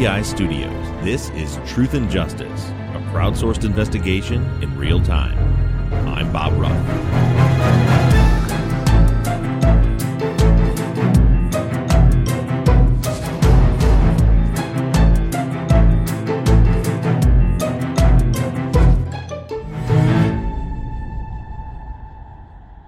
[0.00, 5.36] 3i Studios, this is Truth and Justice, a crowdsourced investigation in real time.
[6.08, 6.72] I'm Bob Ruff.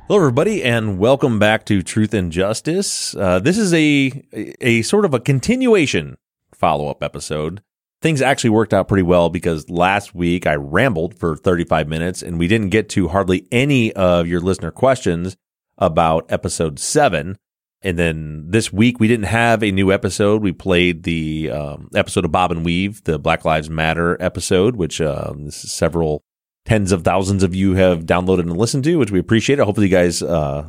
[0.09, 3.15] Hello, everybody, and welcome back to Truth and Justice.
[3.15, 4.23] Uh, this is a
[4.63, 6.17] a sort of a continuation
[6.63, 7.61] follow up episode.
[8.01, 12.39] Things actually worked out pretty well because last week I rambled for 35 minutes and
[12.39, 15.37] we didn't get to hardly any of your listener questions
[15.77, 17.37] about episode seven.
[17.83, 20.41] And then this week we didn't have a new episode.
[20.41, 25.01] We played the um, episode of Bob and Weave, the Black Lives Matter episode, which
[25.01, 26.23] um, several
[26.65, 29.59] tens of thousands of you have downloaded and listened to, which we appreciate.
[29.59, 30.65] Hopefully, you guys uh,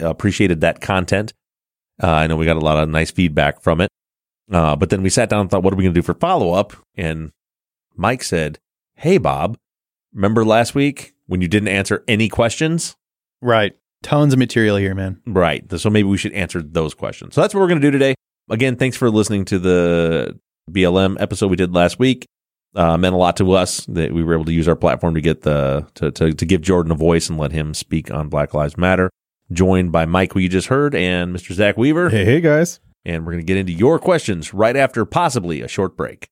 [0.00, 1.32] appreciated that content.
[2.02, 3.88] Uh, I know we got a lot of nice feedback from it.
[4.50, 6.14] Uh, but then we sat down and thought, what are we going to do for
[6.14, 6.72] follow up?
[6.96, 7.32] And
[7.96, 8.58] Mike said,
[8.94, 9.58] Hey, Bob,
[10.14, 12.96] remember last week when you didn't answer any questions?
[13.42, 13.76] Right.
[14.02, 15.20] Tons of material here, man.
[15.26, 15.64] Right.
[15.78, 17.34] So maybe we should answer those questions.
[17.34, 18.14] So that's what we're going to do today.
[18.48, 20.38] Again, thanks for listening to the
[20.70, 22.26] BLM episode we did last week
[22.76, 25.20] uh, meant a lot to us that we were able to use our platform to
[25.20, 28.54] get the to, to, to give Jordan a voice and let him speak on Black
[28.54, 29.10] Lives Matter.
[29.50, 31.52] Joined by Mike, who you just heard, and Mr.
[31.52, 32.10] Zach Weaver.
[32.10, 32.80] Hey, hey guys.
[33.06, 36.26] And we're going to get into your questions right after possibly a short break.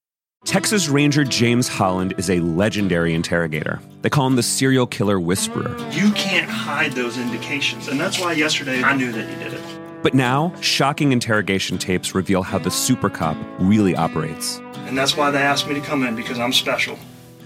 [0.45, 3.81] Texas Ranger James Holland is a legendary interrogator.
[4.03, 5.75] They call him the serial killer whisperer.
[5.93, 9.63] You can't hide those indications, and that's why yesterday I knew that he did it.
[10.03, 14.59] But now, shocking interrogation tapes reveal how the super cop really operates.
[14.87, 16.99] And that's why they asked me to come in, because I'm special.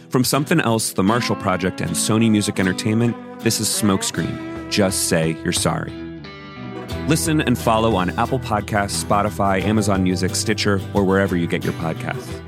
[0.08, 4.70] From Something Else, The Marshall Project, and Sony Music Entertainment, this is Smokescreen.
[4.70, 6.07] Just say you're sorry.
[7.08, 11.74] Listen and follow on Apple Podcasts, Spotify, Amazon Music, Stitcher, or wherever you get your
[11.74, 12.42] podcasts.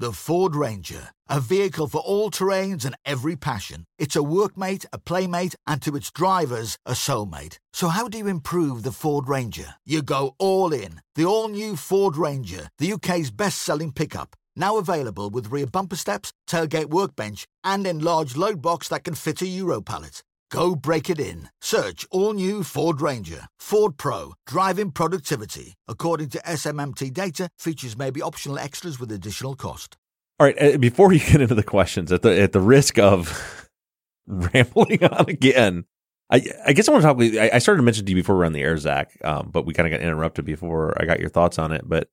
[0.00, 3.84] The Ford Ranger, a vehicle for all terrains and every passion.
[3.96, 7.58] It's a workmate, a playmate, and to its drivers, a soulmate.
[7.72, 9.76] So, how do you improve the Ford Ranger?
[9.86, 11.00] You go all in.
[11.14, 14.34] The all new Ford Ranger, the UK's best selling pickup.
[14.56, 19.42] Now available with rear bumper steps, tailgate workbench, and enlarged load box that can fit
[19.42, 20.22] a Euro pallet.
[20.54, 21.48] Go break it in.
[21.60, 23.46] Search all new Ford Ranger.
[23.58, 24.34] Ford Pro.
[24.46, 25.74] Driving productivity.
[25.88, 29.96] According to SMMT data, features may be optional extras with additional cost.
[30.38, 30.56] All right.
[30.62, 33.68] Uh, before you get into the questions, at the at the risk of
[34.28, 35.86] rambling on again,
[36.30, 37.52] I, I guess I want to talk.
[37.52, 39.66] I, started to mention to you before we were on the air, Zach, um, but
[39.66, 41.82] we kind of got interrupted before I got your thoughts on it.
[41.84, 42.08] But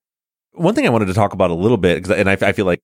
[0.54, 2.82] one thing I wanted to talk about a little bit, and I, I feel like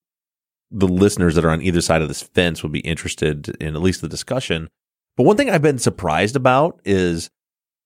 [0.70, 3.82] the listeners that are on either side of this fence would be interested in at
[3.82, 4.70] least the discussion
[5.18, 7.30] but one thing I've been surprised about is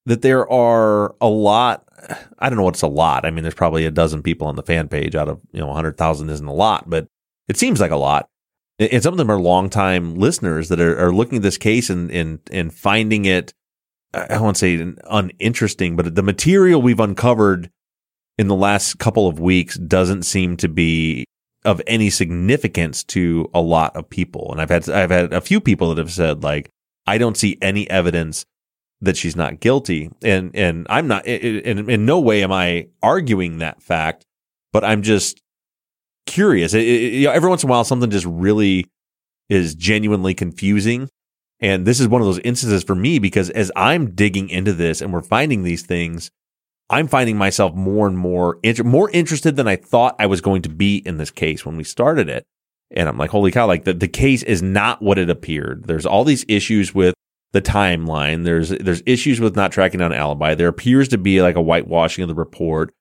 [0.05, 1.87] that there are a lot.
[2.37, 3.25] I don't know what's a lot.
[3.25, 5.67] I mean, there's probably a dozen people on the fan page out of, you know,
[5.67, 7.07] 100,000 isn't a lot, but
[7.47, 8.27] it seems like a lot.
[8.79, 12.09] And some of them are longtime listeners that are, are looking at this case and,
[12.11, 13.53] and, and finding it,
[14.13, 17.69] I won't say uninteresting, but the material we've uncovered
[18.37, 21.25] in the last couple of weeks doesn't seem to be
[21.63, 24.51] of any significance to a lot of people.
[24.51, 26.71] And I've had, I've had a few people that have said like,
[27.05, 28.45] I don't see any evidence
[29.01, 30.11] that she's not guilty.
[30.23, 34.25] And, and I'm not, in, in no way am I arguing that fact,
[34.71, 35.41] but I'm just
[36.25, 36.73] curious.
[36.73, 38.85] It, it, you know, every once in a while, something just really
[39.49, 41.09] is genuinely confusing.
[41.59, 45.01] And this is one of those instances for me because as I'm digging into this
[45.01, 46.31] and we're finding these things,
[46.89, 50.61] I'm finding myself more and more inter- more interested than I thought I was going
[50.63, 52.45] to be in this case when we started it.
[52.93, 55.85] And I'm like, holy cow, like the, the case is not what it appeared.
[55.85, 57.15] There's all these issues with
[57.53, 58.43] the timeline.
[58.43, 60.55] There's, there's issues with not tracking down alibi.
[60.55, 62.93] There appears to be like a whitewashing of the report.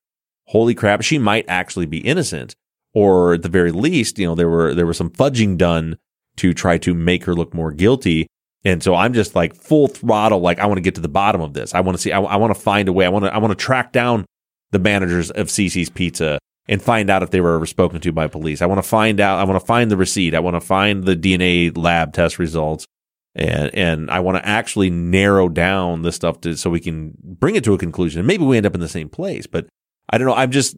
[0.47, 1.03] Holy crap.
[1.03, 2.55] She might actually be innocent.
[2.93, 5.97] Or at the very least, you know, there were, there was some fudging done
[6.37, 8.27] to try to make her look more guilty.
[8.65, 10.41] And so I'm just like full throttle.
[10.41, 11.73] Like I want to get to the bottom of this.
[11.73, 13.07] I want to see, I, I want to find a way.
[13.07, 14.27] I want to, I want to track down
[14.73, 16.39] the managers of CC's Pizza
[16.71, 18.63] and find out if they were ever spoken to by police.
[18.63, 19.41] I want to find out.
[19.41, 20.37] I want to find the receipt.
[20.37, 22.87] I want to find the DNA lab test results,
[23.35, 27.57] and and I want to actually narrow down the stuff to so we can bring
[27.57, 28.21] it to a conclusion.
[28.21, 29.67] And maybe we end up in the same place, but
[30.09, 30.35] I don't know.
[30.35, 30.77] I'm just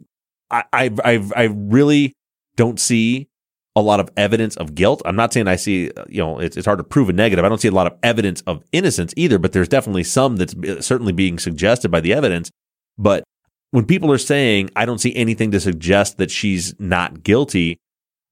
[0.51, 2.15] I I I, I really
[2.57, 3.29] don't see
[3.77, 5.03] a lot of evidence of guilt.
[5.05, 7.43] I'm not saying I see, you know, it's, it's hard to prove a negative.
[7.43, 10.55] I don't see a lot of evidence of innocence either, but there's definitely some that's
[10.87, 12.51] certainly being suggested by the evidence.
[12.99, 13.25] But
[13.73, 17.79] when people are saying, I don't see anything to suggest that she's not guilty,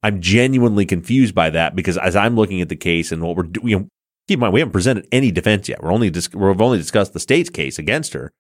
[0.03, 3.43] I'm genuinely confused by that because as I'm looking at the case and what we're
[3.45, 3.89] doing, you know,
[4.29, 5.83] keep in mind, we haven't presented any defense yet.
[5.83, 8.31] We're only, dis- we've only discussed the state's case against her,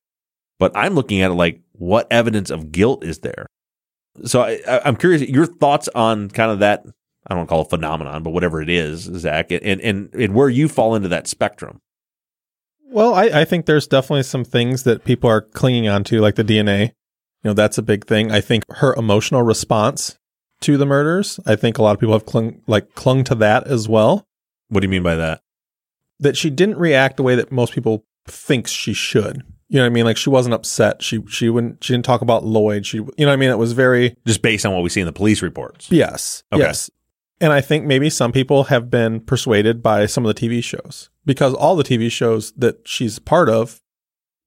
[0.58, 3.47] but I'm looking at it like, what evidence of guilt is there?
[4.25, 6.85] So I, I'm curious your thoughts on kind of that.
[7.26, 10.69] I don't call it phenomenon, but whatever it is, Zach, and and and where you
[10.69, 11.81] fall into that spectrum.
[12.93, 16.45] Well, I, I think there's definitely some things that people are clinging onto, like the
[16.45, 16.89] DNA.
[17.43, 18.31] You know, that's a big thing.
[18.31, 20.19] I think her emotional response
[20.63, 23.67] to the murders, I think a lot of people have clung like clung to that
[23.67, 24.27] as well.
[24.69, 25.41] What do you mean by that?
[26.19, 29.43] That she didn't react the way that most people thinks she should.
[29.69, 30.05] You know what I mean?
[30.05, 31.03] Like she wasn't upset.
[31.03, 32.85] She she wouldn't she didn't talk about Lloyd.
[32.85, 33.51] She you know what I mean?
[33.51, 35.91] It was very Just based on what we see in the police reports.
[35.91, 36.43] Yes.
[36.53, 36.63] Okay.
[36.63, 36.91] Yes.
[37.41, 41.09] And I think maybe some people have been persuaded by some of the TV shows
[41.25, 43.81] because all the TV shows that she's part of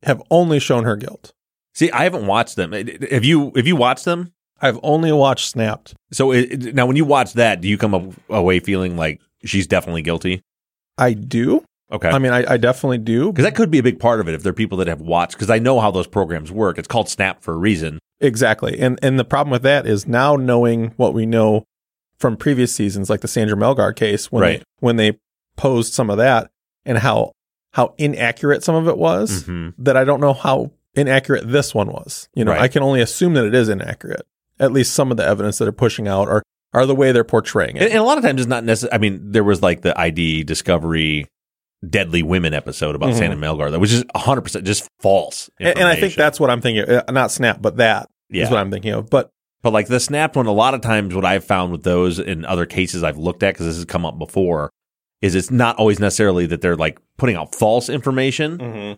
[0.03, 1.33] have only shown her guilt.
[1.73, 2.71] See, I haven't watched them.
[2.71, 3.51] Have you?
[3.55, 4.31] Have you watched them?
[4.61, 5.95] I've only watched Snapped.
[6.11, 9.67] So it, now, when you watch that, do you come up away feeling like she's
[9.67, 10.41] definitely guilty?
[10.97, 11.65] I do.
[11.91, 12.09] Okay.
[12.09, 13.31] I mean, I, I definitely do.
[13.31, 15.01] Because that could be a big part of it if there are people that have
[15.01, 15.33] watched.
[15.33, 16.77] Because I know how those programs work.
[16.77, 17.99] It's called Snap for a reason.
[18.19, 18.79] Exactly.
[18.79, 21.65] And and the problem with that is now knowing what we know
[22.19, 24.59] from previous seasons, like the Sandra Melgar case, when Right.
[24.59, 25.17] they, when they
[25.57, 26.49] posed some of that
[26.85, 27.31] and how
[27.75, 29.73] how inaccurate some of it was, Mhm.
[29.79, 32.29] that I don't know how inaccurate this one was.
[32.35, 32.61] You know, Right.
[32.61, 34.27] I can only assume that it is inaccurate.
[34.59, 36.43] At least some of the evidence that are pushing out are
[36.75, 37.81] are the way they're portraying it.
[37.83, 38.93] And, and a lot of times it's not necessary.
[38.93, 41.27] I mean, there was like the ID Discovery
[41.87, 43.17] Deadly Women episode about Mhm.
[43.17, 45.49] Sandra Melgar, that was just 100% just false.
[45.59, 46.87] and, and I think that's what I'm thinking.
[46.89, 48.49] Uh, not Snap, but that is Yeah.
[48.49, 49.09] what I'm thinking of.
[49.09, 49.29] But
[49.63, 52.45] But like the snapped one, a lot of times what I've found with those in
[52.45, 54.69] other cases I've looked at, because this has come up before,
[55.21, 58.57] is it's not always necessarily that they're like putting out false information.
[58.57, 58.93] Mm-hmm.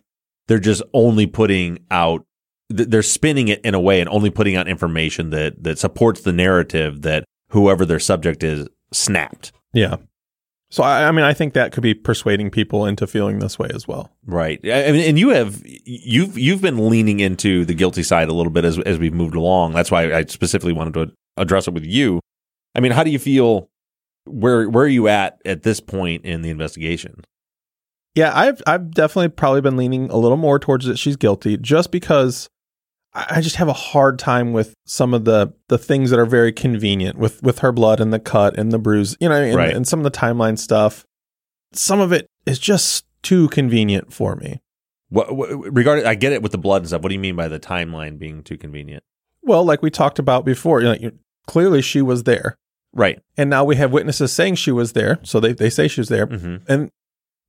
[0.48, 2.26] They're just only putting out,
[2.76, 6.22] th- they're spinning it in a way and only putting out information that, that supports
[6.22, 9.52] the narrative that whoever their subject is snapped.
[9.74, 9.98] yeah.
[10.76, 13.70] So I, I mean, I think that could be persuading people into feeling this way
[13.74, 14.12] as well.
[14.26, 14.60] Right.
[14.66, 18.52] I mean, and you have you've you've been leaning into the guilty side a little
[18.52, 19.72] bit as as we've moved along.
[19.72, 22.20] That's why I specifically wanted to address it with you.
[22.76, 23.70] I mean, how do you feel?
[24.26, 27.24] Where where are you at at this point in the investigation?
[28.14, 31.90] Yeah, I've I've definitely probably been leaning a little more towards that she's guilty, just
[31.90, 32.50] because
[33.18, 36.52] I just have a hard time with some of the the things that are very
[36.52, 39.74] convenient with with her blood and the cut and the bruise, you know, and, Right.
[39.76, 41.06] and some of the timeline stuff.
[41.74, 44.62] Some of it is just too convenient for me.
[45.10, 46.06] What, what regarding?
[46.06, 47.02] I get it with the blood and stuff.
[47.04, 49.04] What do you mean by the timeline being too convenient?
[49.42, 52.58] Well, like we talked about before, you know, you- clearly she was there,
[52.94, 53.22] Right.
[53.38, 56.10] and now we have witnesses saying she was there, so they they say she was
[56.10, 56.90] there, hmm and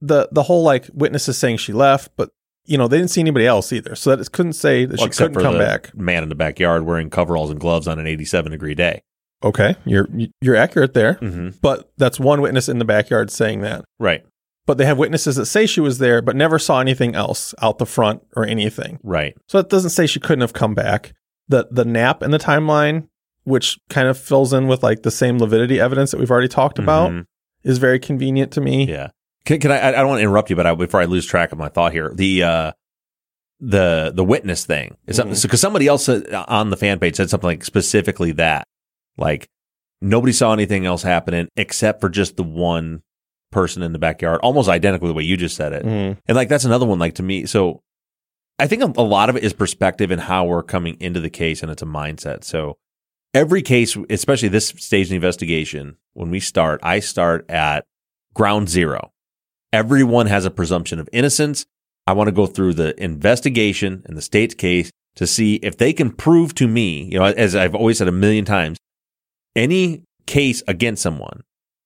[0.01, 2.31] the the whole like witnesses saying she left, but
[2.67, 5.11] you know they didn't see anybody else either, so that it couldn't say that Well,
[5.11, 5.95] she couldn't come back.
[5.97, 9.03] man in the backyard wearing coveralls and gloves on an 87 degree day.
[9.45, 10.09] Okay, you're
[10.41, 13.85] you're accurate there, hmm but that's one witness in the backyard saying that.
[13.99, 14.25] Right.
[14.67, 17.79] But they have witnesses that say she was there, but never saw anything else out
[17.79, 18.99] the front or anything.
[19.05, 19.37] Right.
[19.49, 21.13] So that doesn't say she couldn't have come back.
[21.49, 23.07] The the nap in the timeline,
[23.45, 26.81] which kind of fills in with like the same lividity evidence that we've already talked
[26.81, 27.27] about, Mhm.
[27.63, 28.87] is very convenient to me.
[28.89, 29.11] Yeah.
[29.47, 29.89] Can, can I?
[29.89, 31.93] I don't want to interrupt you, but I, before I lose track of my thought
[31.93, 32.73] here, the uh,
[33.61, 37.65] the the witness thing is because somebody else on the fan page said something like
[37.65, 38.67] specifically that,
[39.17, 39.49] like
[40.03, 43.03] nobody saw anything else happening except for just the one
[43.53, 46.19] person in the backyard, almost identical to the way you just said it, Mhm.
[46.27, 46.99] and like that's another one.
[46.99, 47.83] Like to me, so
[48.59, 51.31] I think a, a lot of it is perspective and how we're coming into the
[51.31, 52.43] case, and it's a mindset.
[52.45, 52.77] So
[53.33, 57.85] every case, especially this stage of the investigation, when we start, I start at
[58.35, 59.13] ground zero.
[59.77, 61.67] Everyone has a presumption of innocence.
[62.07, 65.93] I want to go through the investigation and the state's case to see if they
[65.93, 68.79] can prove to me, you know, as I've always said a million times,
[69.55, 71.43] any case against someone,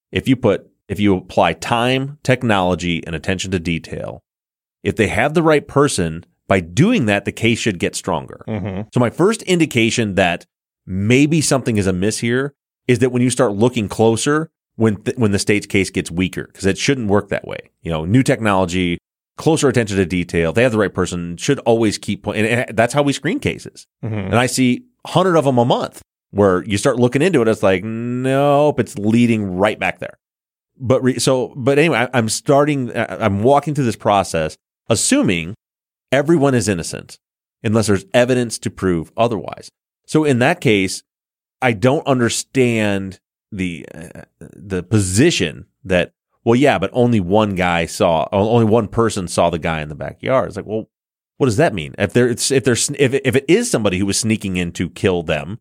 [0.09, 4.21] if you put, if you apply time, technology, and attention to detail,
[4.83, 8.45] if they have the right person, by doing that, the case should get stronger.
[8.47, 8.87] Mhm.
[8.93, 10.45] So my first indication that
[10.85, 12.53] maybe something is amiss here
[12.87, 16.45] is that when you start looking closer, when th- when the state's case gets weaker,
[16.45, 17.69] because it shouldn't work that way.
[17.81, 18.97] You know, new technology,
[19.37, 20.53] closer attention to detail.
[20.53, 22.37] They have the right person, should always keep point.
[22.37, 23.85] And and that's how we screen cases.
[24.03, 24.25] Mhm.
[24.27, 26.01] And I see hundred of them a month
[26.31, 27.47] where you start looking into it.
[27.47, 30.17] It's like, nope, it's leading right back there.
[30.79, 34.55] But re- so, but anyway, I, I'm starting, I- I'm walking through this process,
[34.89, 35.53] assuming
[36.11, 37.17] everyone is innocent
[37.63, 39.69] unless there's evidence to prove otherwise.
[40.07, 41.03] So in that case,
[41.61, 43.19] I don't understand
[43.51, 49.27] the, uh, the position that, well, yeah, but only one guy saw, only one person
[49.27, 50.47] saw the guy in the backyard.
[50.47, 50.89] It's like, well,
[51.37, 51.95] what does that mean?
[51.97, 54.89] If there, it's, if there's, if, if it is somebody who was sneaking in to
[54.89, 55.59] kill them,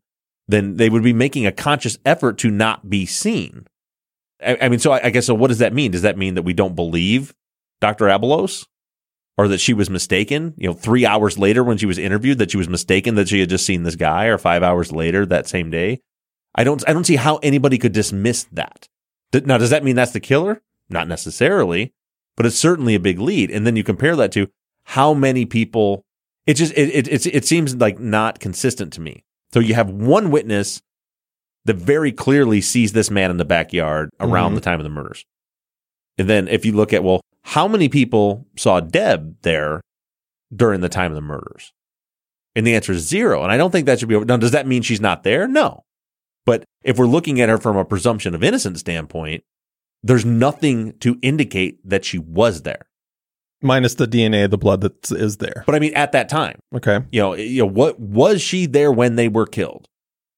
[0.49, 3.67] then they would be making a conscious effort to not be seen.
[4.45, 5.91] I, I mean, so I, I guess, so what does that mean?
[5.91, 7.35] Does that mean that we don't believe
[7.81, 8.07] Dr.
[8.07, 8.67] Abelos?
[9.41, 12.51] or that she was mistaken, you know, three hours later when she was interviewed, that
[12.51, 15.49] she was mistaken that she had just seen this guy, or five hours later that
[15.49, 16.03] same day.
[16.55, 18.89] I don't, I don't see how anybody could dismiss that.
[19.33, 20.63] Now, does that mean that's the killer?
[20.89, 21.93] Not necessarily,
[22.37, 23.51] but it's certainly a big lead.
[23.51, 24.49] And then you compare that to
[24.85, 26.05] how many people.
[26.47, 29.23] It just it it it seems like not consistent to me.
[29.53, 30.83] So you have one witness
[31.67, 34.55] that very clearly sees this man in the backyard around Mhm.
[34.57, 35.25] the time of the murders.
[36.19, 39.81] And then if you look at, well, how many people saw Deb there
[40.55, 41.73] during the time of the murders?
[42.57, 43.43] And the answer is zero.
[43.45, 44.25] And I don't think that should be over.
[44.25, 45.47] Now, does that mean she's not there?
[45.47, 45.85] No.
[46.47, 49.45] But if we're looking at her from a presumption of innocence standpoint,
[50.03, 52.87] there's nothing to indicate that she was there.
[53.63, 55.65] Minus the DNA of the blood that is there.
[55.67, 57.01] But I mean, at that time, Okay.
[57.13, 59.87] you know, you know, what was she there when they were killed?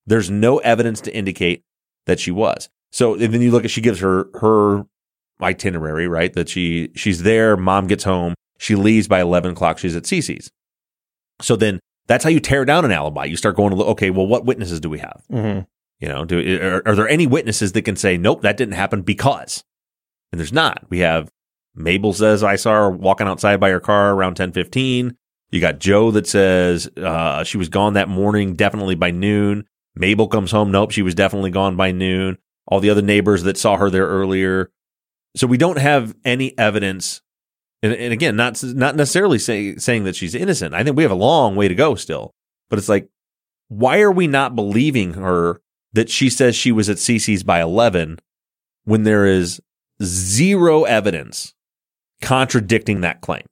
[0.06, 1.62] There's no evidence to indicate
[2.06, 2.68] that she was.
[2.90, 4.84] So then you look at she gives her her
[5.40, 6.32] itinerary, right?
[6.32, 10.50] That she she's there, mom gets home, she leaves by eleven o'clock, she's at Cece's.
[11.40, 11.78] So then
[12.08, 13.24] that's how you tear down an alibi.
[13.24, 15.22] You start going to look, okay, well, what witnesses do we have?
[15.30, 15.60] hmm
[16.02, 19.02] You know, do are, are there any witnesses that can say, nope, that didn't happen
[19.02, 19.62] because?
[20.32, 20.84] And there's not.
[20.90, 21.30] We have
[21.76, 25.16] Mabel says I saw her walking outside by her car around ten fifteen.
[25.50, 29.64] You got Joe that says uh, she was gone that morning, definitely by noon.
[29.94, 30.72] Mabel comes home.
[30.72, 32.36] Nope, she was definitely gone by noon.
[32.66, 34.72] All the other neighbors that saw her there earlier.
[35.36, 37.20] So we don't have any evidence.
[37.80, 40.74] And, and again, not not necessarily say, saying that she's innocent.
[40.74, 42.34] I think we have a long way to go still.
[42.70, 43.08] But it's like,
[43.68, 45.60] why are we not believing her
[45.92, 48.18] that she says she was at CC's by 11
[48.84, 49.60] when there is
[50.02, 51.54] zero evidence
[52.20, 53.44] contradicting that claim?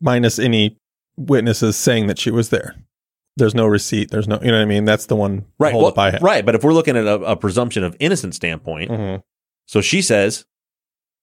[0.00, 0.76] Minus any
[1.16, 2.74] witnesses saying that she was there.
[3.36, 4.10] There's no receipt.
[4.10, 4.84] There's no, you know what I mean?
[4.84, 5.72] That's the one Right.
[5.72, 6.22] hold well, up I have.
[6.22, 6.44] right.
[6.44, 9.16] But if we're looking at a, a presumption of innocent standpoint, hmm
[9.66, 10.44] so she says,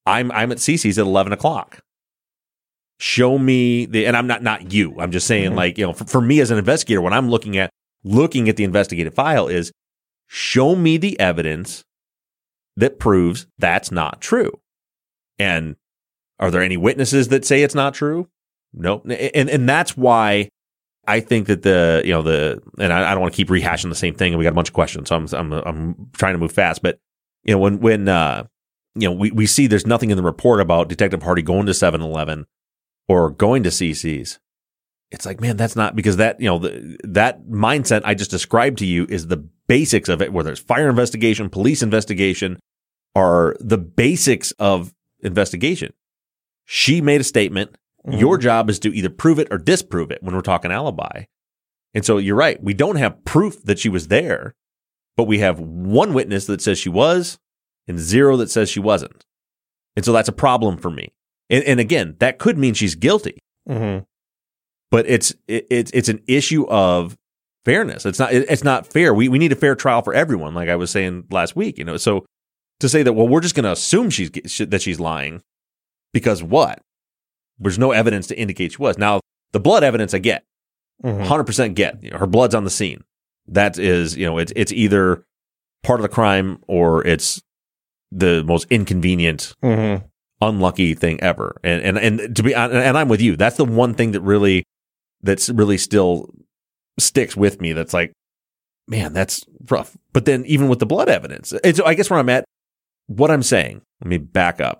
[0.06, 1.82] I'm, I'm at CC's at 11 o'clock.
[3.00, 4.96] Show me the, and I'm not, not you.
[5.00, 5.56] I'm just saying Mhm.
[5.56, 7.70] like, you know, for, for me as an investigator, when I'm looking at,
[8.04, 9.72] looking at the investigative file is
[10.30, 11.84] show me the evidence
[12.78, 14.60] that proves that's not true.
[15.40, 15.76] And
[16.40, 18.30] are there any witnesses that say it's not true?
[18.72, 19.06] Nope.
[19.10, 20.50] And, and that's why
[21.08, 23.90] I think that the, you know, the, and I, I don't want to keep rehashing
[23.90, 25.10] the same thing and we got a bunch of questions.
[25.10, 27.00] So I'm, I'm, I'm trying to move fast, but
[27.44, 28.46] you know, when, when, uh,
[28.94, 31.74] you know, we, we see there's nothing in the report about Detective Hardy going to
[31.74, 32.46] 7 Eleven
[33.08, 34.40] or going to CC's.
[35.10, 38.78] It's like, man, that's not because that, you know, the, that mindset I just described
[38.80, 42.60] to you is the basics of it, whether it's fire investigation, police investigation,
[43.16, 45.94] are the basics of investigation.
[46.66, 47.78] She made a statement.
[48.12, 51.24] Your job is to either prove it or disprove it when we're talking alibi.
[51.94, 52.62] And so you're right.
[52.62, 54.56] We don't have proof that she was there,
[55.16, 57.38] but we have one witness that says she was
[57.88, 59.26] and zero that says she wasn't.
[59.96, 61.14] And so that's a problem for me.
[61.50, 64.00] And, and again, that could mean she's guilty, hmm
[64.92, 67.16] but it's it, it's it's an issue of
[67.66, 68.06] fairness.
[68.06, 69.14] It's not it's not fair.
[69.14, 71.78] We we need a fair trial for everyone, like I was saying last week.
[71.78, 72.26] You know, so
[72.80, 75.42] to say that well, we're just going to assume she's that she's lying
[76.14, 76.82] because what?
[77.60, 78.98] There's no evidence to indicate she was.
[78.98, 79.20] Now
[79.52, 80.44] the blood evidence I get,
[81.02, 82.04] hmm hundred percent get.
[82.14, 83.04] Her blood's on the scene.
[83.48, 85.24] That is, you know, it's it's either
[85.84, 87.42] part of the crime or it's
[88.12, 89.96] the most inconvenient hmm
[90.42, 91.60] unlucky thing ever.
[91.64, 93.36] And and and to be and I'm with you.
[93.36, 94.64] That's the one thing that really
[95.22, 96.30] that's really still
[97.00, 97.74] sticks with me.
[97.74, 98.12] That's like,
[98.88, 99.96] man, that's rough.
[100.14, 102.46] But then even with the blood evidence, and so I guess where I'm at,
[103.08, 104.80] what I'm saying, let me back up,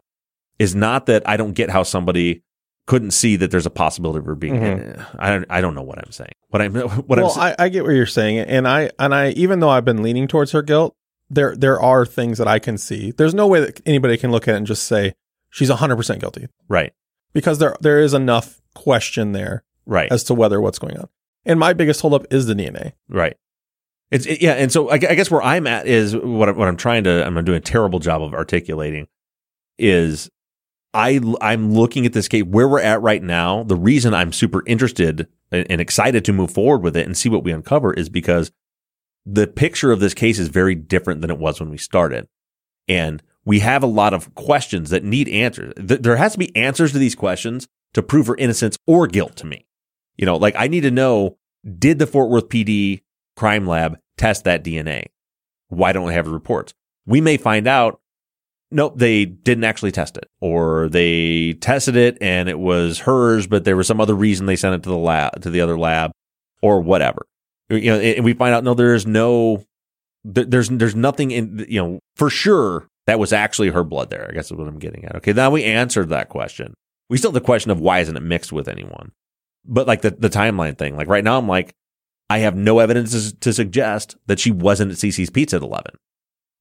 [0.58, 2.42] is not that I don't get how somebody
[2.86, 4.56] couldn't see that there's a possibility of her being.
[4.56, 5.06] Mhm.
[5.20, 5.46] I don't.
[5.50, 6.32] I don't know what I'm saying.
[6.50, 6.74] What I'm.
[7.08, 7.56] What well, I'm.
[7.60, 10.28] I, I get what you're saying, and I and I even though I've been leaning
[10.28, 10.96] towards her guilt,
[11.30, 13.12] there there are things that I can see.
[13.12, 15.14] There's no way that anybody can look at it and just say
[15.52, 16.92] she's 100 percent guilty right.
[17.32, 20.12] because there there is enough question there Right.
[20.12, 21.10] as to whether what's going on.
[21.46, 22.94] And my biggest holdup is the DNA.
[23.08, 23.36] Right.
[24.12, 26.68] It's it- yeah, and so I, I guess where I'm at is what I'm, what
[26.68, 29.08] I'm trying to I'm doing a terrible job of articulating
[29.78, 30.30] is
[30.94, 33.64] I I'm looking at this case where we're at right now.
[33.64, 37.30] The reason I'm super interested and, and excited to move forward with it and see
[37.30, 38.52] what we uncover is because
[39.26, 42.28] the picture of this case is very different than it was when we started,
[42.88, 45.74] and we have a lot of questions that need answers.
[45.78, 49.46] There has to be answers to these questions to prove her innocence or guilt to
[49.46, 49.68] me.
[50.20, 51.38] You know, like I need to know
[51.78, 53.04] did the Fort Worth PD
[53.38, 55.06] crime lab test that DNA?
[55.70, 56.74] Why don't I have the reports?
[57.06, 58.02] We may find out,
[58.70, 63.64] nope, they didn't actually test it, or they tested it and it was hers, but
[63.64, 66.12] there was some other reason they sent it to the lab, to the other lab,
[66.62, 67.26] or whatever.
[67.70, 69.64] You know, and we find out, no, there is no,
[70.26, 74.28] there's, there's nothing in, you know, for sure that was actually her blood there.
[74.30, 75.16] I guess is what I'm getting at.
[75.16, 75.32] Okay.
[75.32, 76.74] Now we answered that question.
[77.10, 79.14] We still have the question of why isn't it mixed with anyone?
[79.66, 81.76] But like the, the timeline thing, like right now, I'm like,
[82.30, 85.96] I have no evidence to, suggest that she wasn't at CC's Pizza at 11.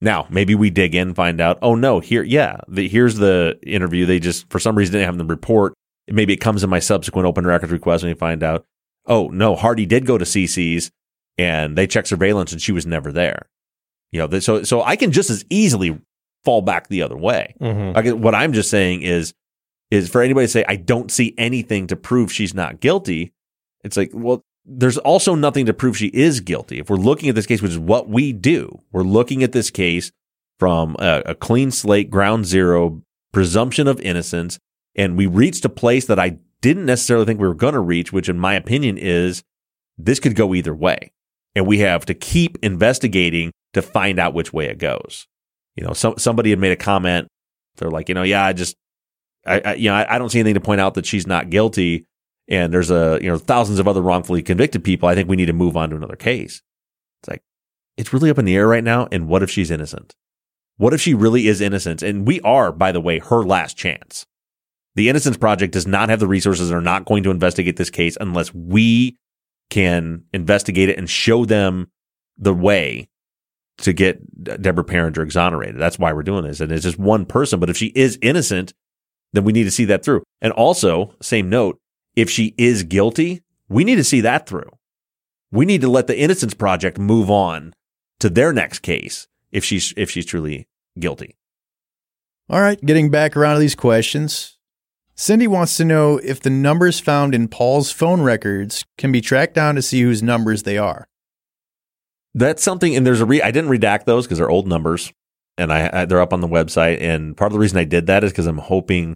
[0.01, 4.05] Now, maybe we dig in, find out, oh no, here, yeah, the, here's the interview.
[4.05, 5.73] They just, for some reason, didn't have them report.
[6.07, 8.65] Maybe it comes in my subsequent open records request and you find out,
[9.05, 10.89] oh no, Hardy did go to CC's
[11.37, 13.47] and they checked surveillance and she was never there.
[14.11, 15.99] You know, so, so I can just as easily
[16.45, 17.53] fall back the other way.
[17.61, 17.95] Mhm.
[17.95, 19.33] Like, what I'm just saying is,
[19.91, 23.33] is for anybody to say, I don't see anything to prove she's not guilty.
[23.83, 26.79] It's like, well, there's also nothing to prove she is guilty.
[26.79, 29.71] If we're looking at this case, which is what we do, we're looking at this
[29.71, 30.11] case
[30.59, 34.59] from a, a clean slate, ground zero, presumption of innocence.
[34.95, 38.11] And we reached a place that I didn't necessarily think we were going to reach,
[38.11, 39.43] which in my opinion is
[39.97, 41.11] this could go either way.
[41.55, 45.25] And we have to keep investigating to find out which way it goes.
[45.75, 47.27] You know, some, somebody had made a comment.
[47.77, 48.75] They're like, you know, yeah, I just,
[49.49, 51.49] I, I you know, I, I don't see anything to point out that she's not
[51.49, 52.05] guilty.
[52.47, 55.07] And there's a, you know, thousands of other wrongfully convicted people.
[55.07, 56.61] I think we need to move on to another case.
[57.21, 57.43] It's like,
[57.97, 59.07] it's really up in the air right now.
[59.11, 60.15] And what if she's innocent?
[60.77, 62.01] What if she really is innocent?
[62.01, 64.25] And we are, by the way, her last chance.
[64.95, 67.89] The Innocence Project does not have the resources and are not going to investigate this
[67.89, 69.17] case unless we
[69.69, 71.91] can investigate it and show them
[72.37, 73.07] the way
[73.79, 74.19] to get
[74.61, 75.79] Deborah Pieringer exonerated.
[75.79, 76.59] That's why we're doing this.
[76.59, 77.59] And it's just one person.
[77.59, 78.73] But if she is innocent,
[79.33, 80.23] then we need to see that through.
[80.41, 81.79] And also, same note,
[82.15, 84.69] if she is guilty, we need to see that through.
[85.51, 87.73] We need to let the Innocence Project move on
[88.19, 90.67] to their next case if she's if she's truly
[90.99, 91.35] guilty.
[92.49, 94.57] All right, getting back around to these questions.
[95.15, 99.53] Cindy wants to know if the numbers found in Paul's phone records can be tracked
[99.53, 101.07] down to see whose numbers they are.
[102.33, 103.41] That's something, and there's a re.
[103.41, 105.11] I didn't redact those because they're old numbers,
[105.59, 107.01] and I, I they're up on the website.
[107.01, 109.15] And part of the reason I did that is because I'm hoping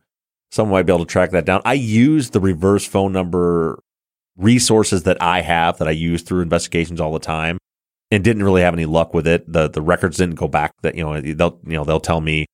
[0.52, 1.62] someone might be able to track that down.
[1.66, 3.82] I use the reverse phone number
[4.38, 7.58] resources that I have that I use through investigations all the time,
[8.12, 9.52] and didn't really have any luck with it.
[9.52, 10.74] the The records didn't go back.
[10.82, 12.46] That you know they'll you know they'll tell me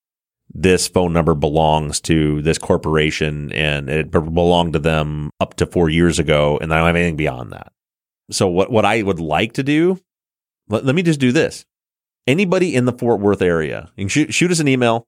[0.51, 5.89] this phone number belongs to this corporation and it belonged to them up to four
[5.89, 7.71] years ago, and I don't have anything beyond that.
[8.31, 9.99] So what what I would like to do
[10.69, 11.65] let, let me just do this.
[12.29, 15.07] Anybody in the Fort Worth area, you can shoot, shoot us an email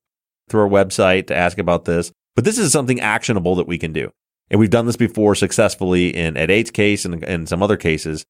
[0.50, 2.12] through our website to ask about this.
[2.36, 4.10] But this is something actionable that we can do.
[4.50, 8.26] And we've done this before successfully in Ed Ates' case and, and some other cases.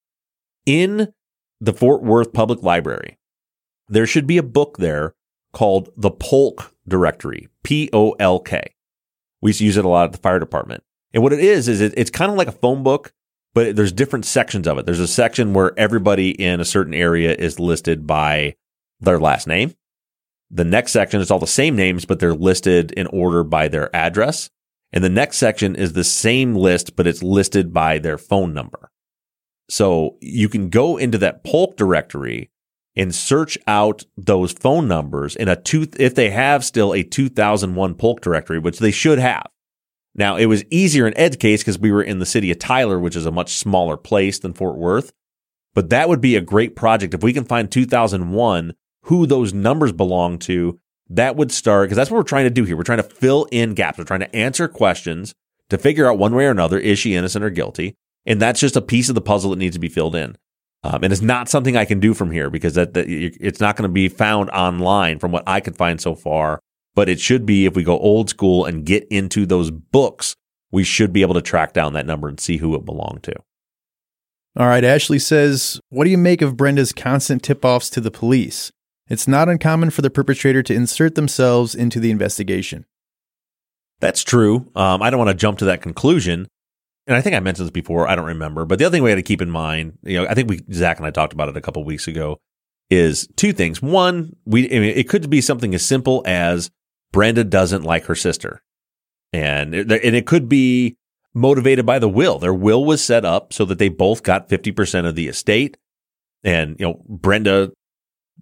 [0.65, 1.13] In
[1.61, 3.17] the Fort Worth Public Library,
[3.87, 5.13] there should be a book there
[5.53, 8.73] called the Polk Directory, P O L K.
[9.41, 10.83] We used to use it a lot at the fire department.
[11.13, 13.13] And what it is, is it, it's kind of like a phone book,
[13.53, 14.85] but there's different sections of it.
[14.85, 18.55] There's a section where everybody in a certain area is listed by
[19.01, 19.73] their last name.
[20.49, 23.93] The next section is all the same names, but they're listed in order by their
[23.95, 24.49] address.
[24.93, 28.91] And the next section is the same list, but it's listed by their phone number.
[29.69, 32.51] So you can go into that Polk directory
[32.97, 37.95] and search out those phone numbers in a two, if they have still a 2001
[37.95, 39.47] Polk directory, which they should have.
[40.13, 42.99] Now, it was easier in Ed's case because we were in the city of Tyler,
[42.99, 45.13] which is a much smaller place than Fort Worth.
[45.73, 47.13] But that would be a great project.
[47.13, 52.09] If we can find 2001, who those numbers belong to, that would start, because that's
[52.09, 52.77] what we're trying to do here.
[52.77, 53.97] We're trying to fill in gaps.
[53.97, 55.33] We're trying to answer questions
[55.69, 57.95] to figure out one way or another, is she innocent or guilty?
[58.25, 60.37] And that's just a piece of the puzzle that needs to be filled in.
[60.83, 63.75] Um, and it's not something I can do from here because that, that it's not
[63.75, 66.59] going to be found online from what I could find so far
[66.95, 70.35] but it should be if we go old school and get into those books,
[70.71, 73.35] we should be able to track down that number and see who it belonged to.
[74.57, 78.11] All right, Ashley says, What do you make of Brenda's constant tip offs to the
[78.11, 78.71] police?
[79.11, 82.85] It's not uncommon for the perpetrator to insert themselves into the investigation.
[83.99, 84.71] That's true.
[84.73, 86.47] Um, I don't want to jump to that conclusion.
[87.07, 88.07] And I think I mentioned this before.
[88.07, 88.63] I don't remember.
[88.63, 90.61] But the other thing we had to keep in mind, you know, I think we,
[90.71, 92.37] Zach and I talked about it a couple weeks ago,
[92.89, 93.81] is two things.
[93.81, 96.71] One, we, I mean, it could be something as simple as
[97.11, 98.61] Brenda doesn't like her sister.
[99.33, 100.95] And it, and it could be
[101.33, 102.39] motivated by the will.
[102.39, 105.75] Their will was set up so that they both got 50% of the estate.
[106.45, 107.73] And, you know, Brenda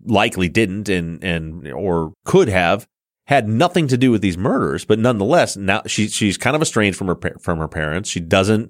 [0.05, 2.88] likely didn't and, and, or could have
[3.27, 6.97] had nothing to do with these murders, but nonetheless, now she, she's kind of estranged
[6.97, 8.09] from her, from her parents.
[8.09, 8.69] She doesn't,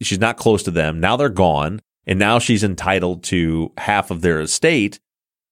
[0.00, 0.98] she's not close to them.
[0.98, 4.98] Now they're gone and now she's entitled to half of their estate.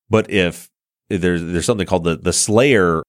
[0.08, 0.68] But if
[1.08, 3.02] there's, there's something called the, the Slayer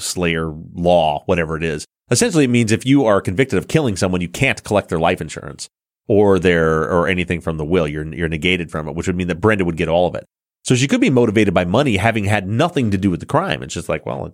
[0.00, 1.84] Slayer law, whatever it is.
[2.10, 5.20] Essentially, it means if you are convicted of killing someone, you can't collect their life
[5.20, 5.68] insurance
[6.06, 7.88] or their or anything from the will.
[7.88, 10.24] You're you're negated from it, which would mean that Brenda would get all of it.
[10.66, 13.62] So she could be motivated by money, having had nothing to do with the crime.
[13.62, 14.32] It's just like, well,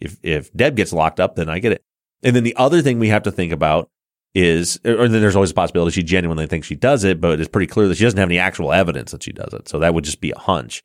[0.00, 1.82] if if Deb gets locked up, then I get it.
[2.24, 3.88] And then the other thing we have to think about
[4.34, 7.48] is, or then there's always a possibility she genuinely thinks she does it, but it's
[7.48, 9.68] pretty clear that she doesn't have any actual evidence that she does it.
[9.68, 10.82] So that would just be a hunch.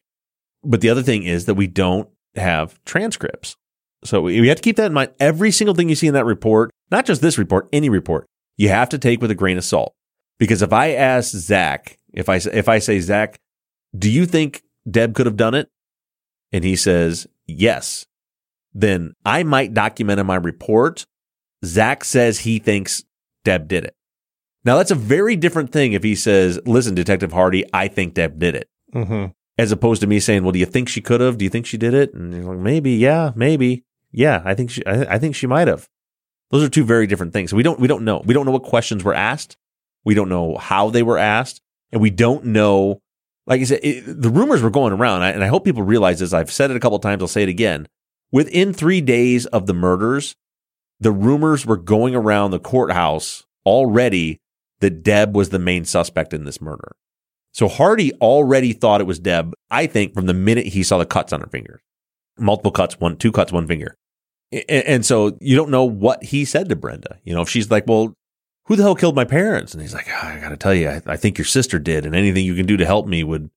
[0.63, 3.55] But the other thing is that we don't have transcripts.
[4.03, 5.13] So we have to keep that in mind.
[5.19, 8.69] Every single thing you see in that report, not just this report, any report, you
[8.69, 9.95] have to take with a grain of salt.
[10.37, 13.39] Because if I ask Zach, if I if I say Zach,
[13.97, 15.69] do you think Deb could have done it?
[16.51, 18.05] And he says yes,
[18.73, 21.05] then I might document in my report.
[21.65, 23.03] Zach says he thinks
[23.43, 23.95] Deb did it.
[24.65, 28.39] Now that's a very different thing if he says, "Listen, Detective Hardy, I think Deb
[28.39, 29.31] did it," Mm-hmm.
[29.57, 31.37] as opposed to me saying, "Well, do you think she could have?
[31.37, 34.41] Do you think she did it?" And he's like, "Maybe, yeah, maybe, yeah.
[34.45, 35.87] I think she, I, I think she might have."
[36.51, 37.51] Those are two very different things.
[37.51, 38.21] So we don't we don't know.
[38.25, 39.55] We don't know what questions were asked.
[40.03, 43.01] We don't know how they were asked, and we don't know.
[43.49, 46.31] Like I said, it, the rumors were going around, and I hope people realize this.
[46.33, 47.21] I've said it a couple times.
[47.21, 47.87] I'll say it again.
[48.31, 50.35] Within three days of the murders,
[50.99, 54.39] the rumors were going around the courthouse already
[54.81, 56.95] that Deb was the main suspect in this murder.
[57.51, 61.05] So Hardy already thought it was Deb, I think, from the minute he saw the
[61.07, 61.81] cuts on her finger.
[62.37, 63.95] Multiple cuts, one, two cuts, one finger.
[64.53, 67.17] A- And so you don't know what he said to Brenda.
[67.23, 68.13] You know, if she's like, well,
[68.69, 69.73] who the hell killed my parents?
[69.73, 72.05] And he's like, "Ah, I got to tell you, I, I think your sister did,
[72.05, 73.49] and anything you can do to help me would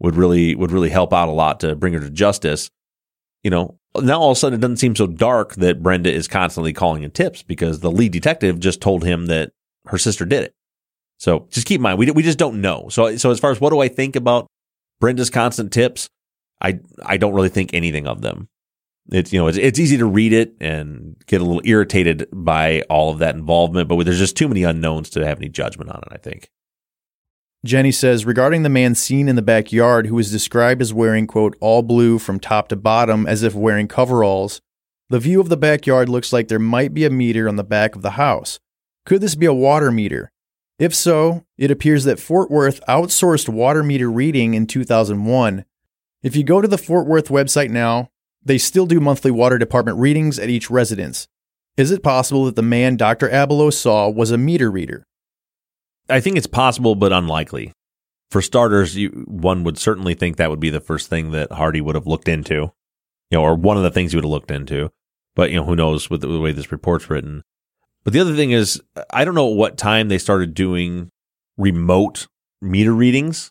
[0.00, 2.70] would really would really help out a lot to bring her to justice.
[3.42, 6.26] You know, now all of a sudden it doesn't seem so dark that Brenda is
[6.26, 9.52] constantly calling in tips because the lead detective just told him that
[9.86, 10.54] her sister did it.
[11.18, 12.88] So just keep in mind, we we just don't know.
[12.90, 14.46] So so as far as what do I think about
[14.98, 16.08] Brenda's constant tips,
[16.62, 18.48] I I don't really think anything of them.
[19.12, 22.82] It's you know it's it's easy to read it and get a little irritated by
[22.88, 26.02] all of that involvement, but there's just too many unknowns to have any judgment on
[26.06, 26.12] it.
[26.12, 26.50] I think.
[27.64, 31.56] Jenny says regarding the man seen in the backyard who was described as wearing, quote,
[31.60, 34.60] all blue from top to bottom as if wearing coveralls,
[35.08, 37.96] the view of the backyard looks like there might be a meter on the back
[37.96, 38.60] of the house.
[39.06, 40.30] Could this be a water meter?
[40.78, 45.64] If so, it appears that Fort Worth outsourced water meter reading in 2001.
[46.22, 48.10] If you go to the Fort Worth website now,
[48.44, 51.26] they still do monthly water department readings at each residence.
[51.76, 53.28] Is it possible that the man Dr.
[53.28, 55.04] Abelow saw was a meter reader?
[56.08, 57.72] I think it's possible, but unlikely.
[58.30, 61.80] For starters, you, one would certainly think that would be the first thing that Hardy
[61.80, 62.72] would have looked into, you
[63.32, 64.90] know, or one of the things he would have looked into.
[65.34, 67.42] But you know, who knows with the, the way this report's written.
[68.04, 68.80] But the other thing is,
[69.10, 71.10] I don't know at what time they started doing
[71.56, 72.28] remote
[72.60, 73.50] meter readings,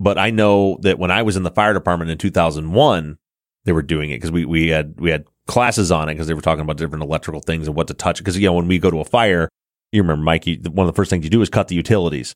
[0.00, 3.18] but I know that when I was in the fire department in 2001,
[3.64, 6.34] they were doing it because we we had we had classes on it because they
[6.34, 8.18] were talking about different electrical things and what to touch.
[8.18, 9.48] Because you know, when we go to a fire,
[9.92, 12.34] you remember, Mike, you, one of the first things you do is cut the utilities,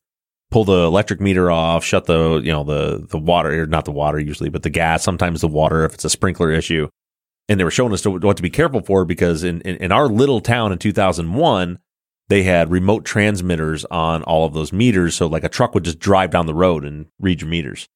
[0.50, 3.92] pull the electric meter off, shut the, you know, the, the water, or not the
[3.92, 6.88] water usually, but the gas, sometimes the water if it's a sprinkler issue.
[7.48, 9.92] And they were showing us to, what to be careful for because in, in, in
[9.92, 11.78] our little town in 2001,
[12.28, 15.16] they had remote transmitters on all of those meters.
[15.16, 17.88] So like a truck would just drive down the road and read your meters.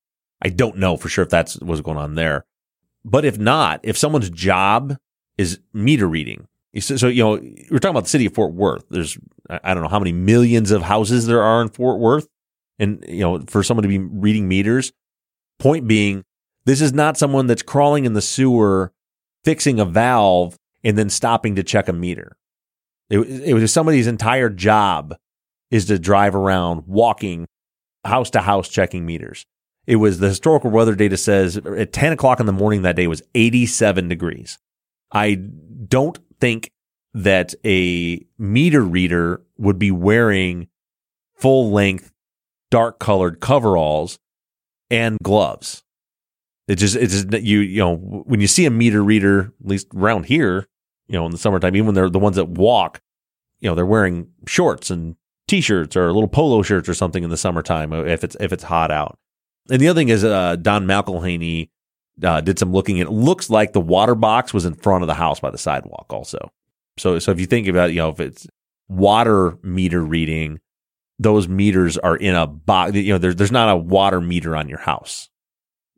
[0.42, 2.46] I don't know for sure if that's what's going on there.
[3.04, 4.96] But if not, if someone's job
[5.36, 6.46] is meter reading,
[6.78, 7.32] so, you know,
[7.70, 8.84] we're talking about the city of Fort Worth.
[8.88, 9.18] There's,
[9.50, 12.28] I I don't know how many millions of houses there are in Fort Worth.
[12.78, 14.92] And, you know, for someone to be reading meters,
[15.58, 16.24] point being,
[16.64, 18.92] this is not someone that's crawling in the sewer,
[19.44, 22.36] fixing a valve, and then stopping to check a meter.
[23.10, 25.14] It, it was somebody's entire job
[25.70, 27.46] is to drive around walking
[28.04, 29.44] house to house checking meters.
[29.86, 33.06] It was the historical weather data says at 10 o'clock in the morning that day
[33.06, 34.58] was 87 degrees.
[35.12, 36.70] I don't think
[37.14, 40.68] that a meter reader would be wearing
[41.34, 42.12] full length,
[42.70, 44.18] dark colored coveralls
[44.90, 45.82] and gloves.
[46.68, 49.88] It just, it's just, you, you know, when you see a meter reader, at least
[49.94, 50.66] around here,
[51.08, 53.00] you know, in the summertime, even when they're the ones that walk,
[53.60, 55.16] you know, they're wearing shorts and
[55.48, 58.64] t-shirts or little polo shirts or something in the summertime uh, if it's, if it's
[58.64, 59.18] hot out.
[59.70, 61.70] And the other thing is, uh, Don McElhaney,
[62.22, 62.98] uh, did some looking.
[62.98, 66.06] It looks like the water box was in front of the house by the sidewalk
[66.10, 66.50] also.
[66.98, 68.46] So, so if you think about, you know, if it's
[68.88, 70.60] water meter reading,
[71.18, 74.68] those meters are in a box, you know, there's, there's not a water meter on
[74.68, 75.28] your house.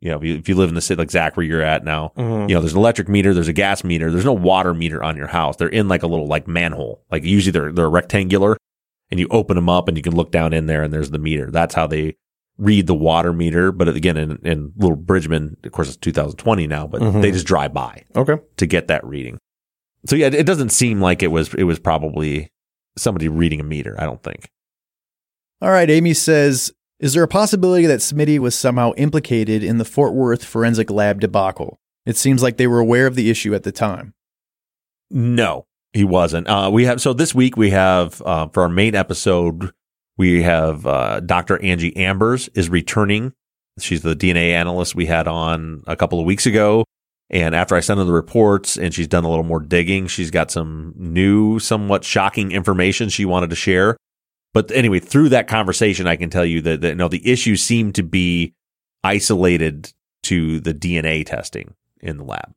[0.00, 1.82] You know, if you, if you live in the city like Zach, where you're at
[1.84, 2.48] now, Mhm.
[2.48, 5.16] you know, there's an electric meter, there's a gas meter, there's no water meter on
[5.16, 5.56] your house.
[5.56, 7.02] They're in like a little like manhole.
[7.10, 8.56] Like usually they're, they're rectangular
[9.10, 11.18] and you open them up and you can look down in there and there's the
[11.18, 11.50] meter.
[11.50, 12.16] That's how they
[12.58, 13.72] read the water meter.
[13.72, 17.20] But again, in, in Little Bridgman, of course, it's 2020 now, but Mhm.
[17.22, 18.36] they just drive by Okay.
[18.56, 19.38] to get that reading.
[20.06, 22.50] So yeah, it doesn't seem like it was it was probably
[22.96, 23.96] somebody reading a meter.
[23.98, 24.48] I don't think.
[25.62, 29.84] All right, Amy says, is there a possibility that Smitty was somehow implicated in the
[29.84, 31.80] Fort Worth forensic lab debacle?
[32.06, 34.12] It seems like they were aware of the issue at the time.
[35.10, 36.48] No, He wasn't.
[36.48, 39.70] Uh, we have so this week we have uh, for our main episode
[40.16, 41.62] we have uh, Dr.
[41.62, 43.32] Angie Ambers is returning.
[43.78, 46.84] She's the DNA analyst we had on a couple of weeks ago.
[47.30, 50.30] And after I sent her the reports and she's done a little more digging, she's
[50.30, 53.96] got some new, somewhat shocking information she wanted to share.
[54.52, 57.62] But anyway, through that conversation, I can tell you that, that you know, the issues
[57.62, 58.52] seem to be
[59.02, 59.92] isolated
[60.24, 62.52] to the DNA testing in the lab.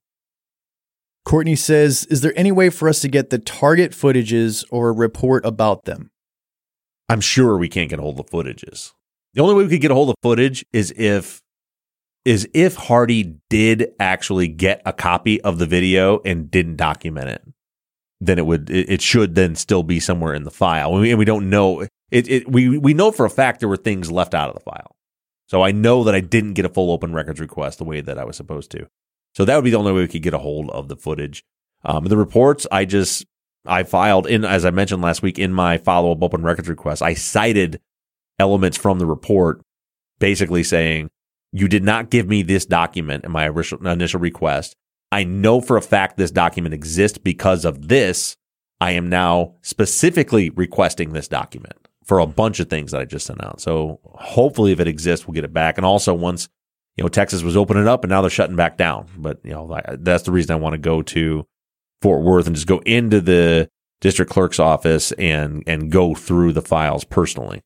[1.26, 4.94] Courtney says, Is there any way for us to get the target footages or a
[4.94, 6.12] report about them?
[7.10, 8.94] I'm sure we can't get a hold of the footages.
[9.34, 11.42] The only way we could get a hold of footage is if
[12.26, 17.42] is if Hardy did actually get a copy of the video and didn't document it.
[18.20, 20.94] Then it would it, should then still be somewhere in the file.
[20.94, 23.70] And we, and we don't know it, it we we know for a fact there
[23.70, 24.96] were things left out of the file.
[25.48, 28.18] So I know that I didn't get a full open records request the way that
[28.18, 28.88] I was supposed to.
[29.36, 31.44] So that would be the only way we could get a hold of the footage.
[31.86, 33.26] Um, the reports, I just
[33.68, 37.02] I filed in, as I mentioned last week, in my follow up open records request,
[37.02, 37.80] I cited
[38.40, 39.62] elements from the report
[40.20, 41.10] basically saying,
[41.52, 44.76] you did not give me this document in my initial request.
[45.12, 48.36] I know for a fact this document exists because of this.
[48.82, 51.74] I am now specifically requesting this document
[52.06, 53.60] for a bunch of things that I just sent out.
[53.62, 55.78] So hopefully if it exists, we'll get it back.
[55.78, 56.48] And also once,
[56.96, 59.08] you know, Texas was opening up and now they're shutting back down.
[59.18, 61.46] But, you know, that's the reason I want to go to
[62.02, 63.70] Fort Worth and just go into the
[64.02, 67.62] district clerk's office and and go through the files personally.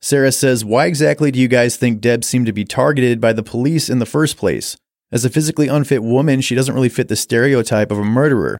[0.00, 3.42] Sarah says, "Why exactly do you guys think Deb seemed to be targeted by the
[3.42, 4.76] police in the first place?
[5.12, 8.58] As a physically unfit woman, she doesn't really fit the stereotype of a murderer.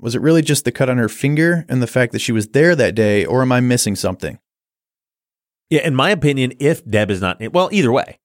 [0.00, 2.48] Was it really just the cut on her finger and the fact that she was
[2.48, 4.38] there that day, or am I missing something?"
[5.70, 8.18] Yeah, in my opinion, if Deb is not well, either way,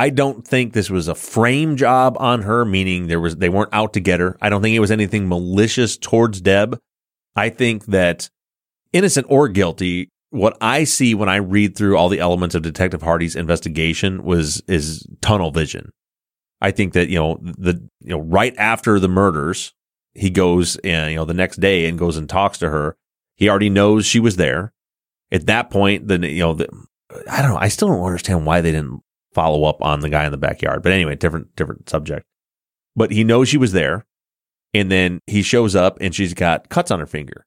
[0.00, 3.74] I don't think this was a frame job on her, meaning there was they weren't
[3.74, 4.34] out to get her.
[4.40, 6.80] I don't think it was anything malicious towards Deb.
[7.36, 8.30] I think that
[8.94, 13.02] innocent or guilty, what I see when I read through all the elements of Detective
[13.02, 15.90] Hardy's investigation was is tunnel vision.
[16.62, 19.74] I think that, you know, the you know, right after the murders,
[20.14, 22.96] he goes and, you know, the next day and goes and talks to her.
[23.36, 24.72] He already knows she was there.
[25.30, 26.70] At that point, then you know, the,
[27.30, 27.58] I don't know.
[27.60, 30.82] I still don't understand why they didn't follow up on the guy in the backyard.
[30.82, 32.26] But anyway, different different subject.
[32.96, 34.04] But he knows she was there,
[34.74, 37.46] and then he shows up and she's got cuts on her finger.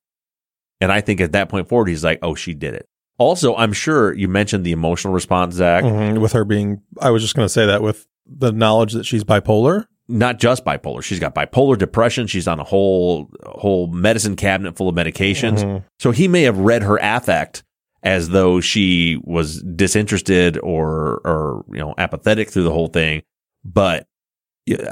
[0.81, 3.73] And I think at that point forward, he's like, "Oh, she did it." Also, I'm
[3.73, 6.19] sure you mentioned the emotional response, Zach, mm-hmm.
[6.19, 6.81] with her being.
[6.99, 9.85] I was just going to say that with the knowledge that she's bipolar.
[10.09, 11.01] Not just bipolar.
[11.01, 12.27] She's got bipolar depression.
[12.27, 15.59] She's on a whole whole medicine cabinet full of medications.
[15.59, 15.85] Mm-hmm.
[15.99, 17.63] So he may have read her affect
[18.03, 23.23] as though she was disinterested or or you know apathetic through the whole thing.
[23.63, 24.07] But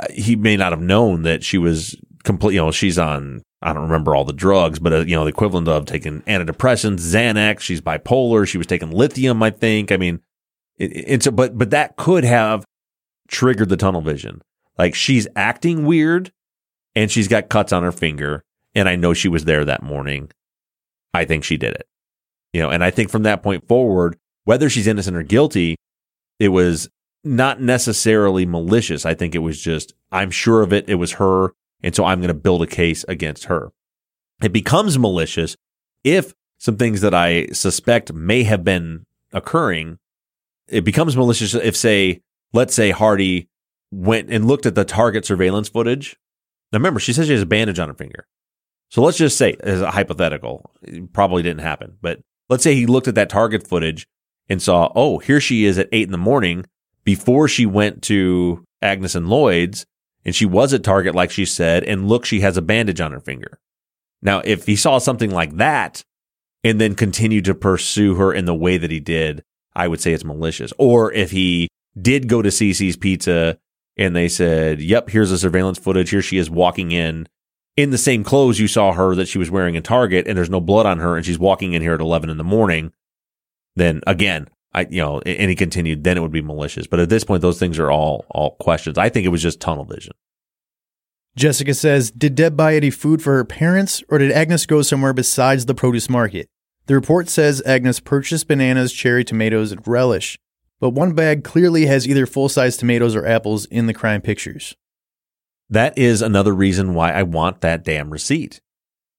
[0.09, 3.83] he may not have known that she was complete you know she's on I don't
[3.83, 7.81] remember all the drugs but uh, you know the equivalent of taking antidepressants Xanax she's
[7.81, 9.91] bipolar she was taking lithium I think.
[9.91, 10.19] I mean
[10.77, 12.65] it, it's but but that could have
[13.27, 14.41] triggered the tunnel vision.
[14.77, 16.31] Like she's acting weird
[16.95, 18.43] and she's got cuts on her finger
[18.73, 20.31] and I know she was there that morning.
[21.13, 21.87] I think she did it
[22.53, 25.75] you know, and I think from that point forward, whether she's innocent or guilty,
[26.39, 26.89] it was
[27.23, 29.05] not necessarily malicious.
[29.05, 30.89] I think it was just, I'm sure of it.
[30.89, 31.53] It was her.
[31.83, 33.71] And so I'm going to build a case against her.
[34.41, 35.55] It becomes malicious
[36.03, 39.99] if some things that I suspect may have been occurring.
[40.67, 42.21] It becomes malicious if, say,
[42.53, 43.49] let's say Hardy
[43.91, 46.17] went and looked at the target surveillance footage.
[46.71, 48.27] Now, remember, she says she has a bandage on her finger.
[48.89, 52.19] So let's just say, as a hypothetical, it probably didn't happen, but
[52.51, 54.05] Let's say he looked at that target footage
[54.49, 56.65] and saw, oh, here she is at eight in the morning
[57.05, 59.85] before she went to Agnes and Lloyd's
[60.25, 63.13] and she was at Target, like she said, and look, she has a bandage on
[63.13, 63.57] her finger.
[64.21, 66.03] Now, if he saw something like that
[66.63, 70.13] and then continued to pursue her in the way that he did, I would say
[70.13, 70.73] it's malicious.
[70.77, 73.57] Or if he did go to CC's Pizza
[73.97, 76.09] and they said, yep, here's the surveillance footage.
[76.09, 77.27] Here she is walking in
[77.81, 80.49] in the same clothes you saw her that she was wearing in Target and there's
[80.49, 82.91] no blood on her and she's walking in here at 11 in the morning,
[83.75, 86.87] then again, I, you know, and he continued, then it would be malicious.
[86.87, 88.97] But at this point, those things are all, all questions.
[88.97, 90.13] I think it was just tunnel vision.
[91.35, 95.13] Jessica says, Did Deb buy any food for her parents or did Agnes go somewhere
[95.13, 96.49] besides the produce market?
[96.87, 100.37] The report says Agnes purchased bananas, cherry tomatoes, and relish,
[100.79, 104.75] but one bag clearly has either full size tomatoes or apples in the crime pictures
[105.71, 108.61] that is another reason why I want that damn receipt.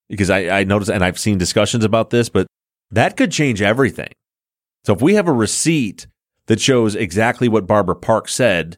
[0.09, 2.47] Because I, I noticed, and I've seen discussions about this, but
[2.91, 4.13] that could change everything.
[4.85, 6.07] So if we have a receipt
[6.47, 8.77] that shows exactly what Barbara Park said,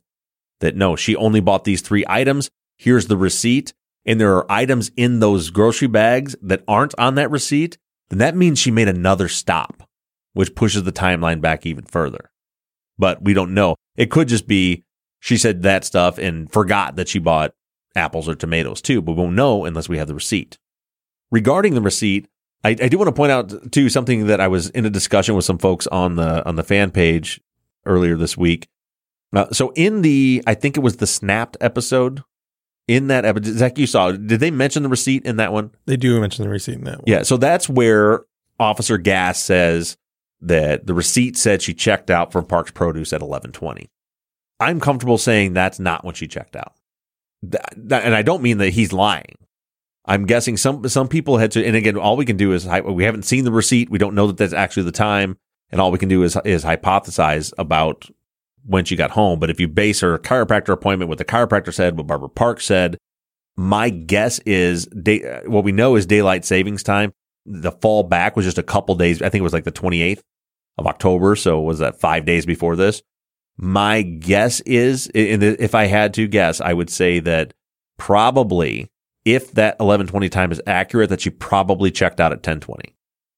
[0.60, 3.74] that no, she only bought these three items, here's the receipt,
[4.06, 7.76] and there are items in those grocery bags that aren't on that receipt,
[8.08, 9.82] then that means she made another stop,
[10.32, 12.30] which pushes the timeline back even further.
[12.98, 13.74] But we don't know.
[13.96, 14.84] It could just be
[15.18, 17.54] she said that stuff and forgot that she bought
[17.96, 20.59] apples or tomatoes too, but we won't know unless we have the receipt.
[21.30, 22.28] Regarding the receipt,
[22.62, 25.35] I, I do want to point out too something that I was in a discussion
[25.35, 27.40] with some folks on the on the fan page
[27.85, 28.68] earlier this week.
[29.35, 32.22] Uh, so in the, I think it was the snapped episode.
[32.87, 34.12] In that episode, Zach, you saw.
[34.12, 35.70] Did they mention the receipt in that one?
[35.87, 37.04] They do mention the receipt in that one.
[37.07, 37.22] Yeah.
[37.22, 38.26] So that's where
[38.61, 39.96] Officer Gass says
[40.42, 43.88] that the receipt said she checked out for Parks Produce at eleven twenty.
[44.61, 46.74] I'm comfortable saying that's not when she checked out,
[47.50, 49.37] That- that- and I don't mean that he's lying.
[50.07, 53.04] I'm guessing some some people had to, and again, all we can do is we
[53.04, 53.88] haven't seen the receipt.
[53.88, 55.38] We don't know that that's actually the time,
[55.70, 58.11] and all we can do is is hypothesize about
[58.66, 59.38] when she got home.
[59.38, 62.98] But if you base her chiropractor appointment, what the chiropractor said, what Barbara Park said,
[63.57, 67.12] my guess is day, uh, what we know is daylight savings time.
[67.46, 69.22] The fall back was just a couple days.
[69.22, 70.20] I think it was like the 28th
[70.78, 71.37] of October.
[71.37, 73.02] So was that five days before this?
[73.56, 77.54] My guess is, if I had to guess, I would say that
[77.96, 78.90] probably
[79.24, 82.90] if that 1120 time is accurate, that she probably checked out at 1020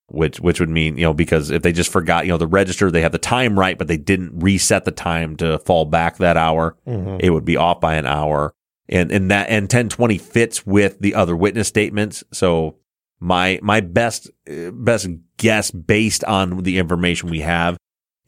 [0.09, 2.93] which which would mean you know because if they just forgot you know the register
[2.93, 6.37] they have the time right but they didn't reset the time to fall back that
[6.37, 7.19] hour Mhm.
[7.21, 8.55] it would be off by an hour
[8.89, 12.77] and and that and 1020 fits with the other witness statements so
[13.19, 17.77] my my best uh, best guess based on the information we have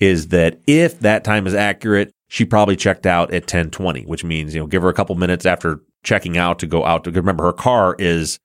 [0.01, 4.55] is that if that time is accurate she probably checked out at 1020 which means
[4.55, 7.45] you know give her a couple minutes after checking out to go out to remember
[7.45, 8.39] her car is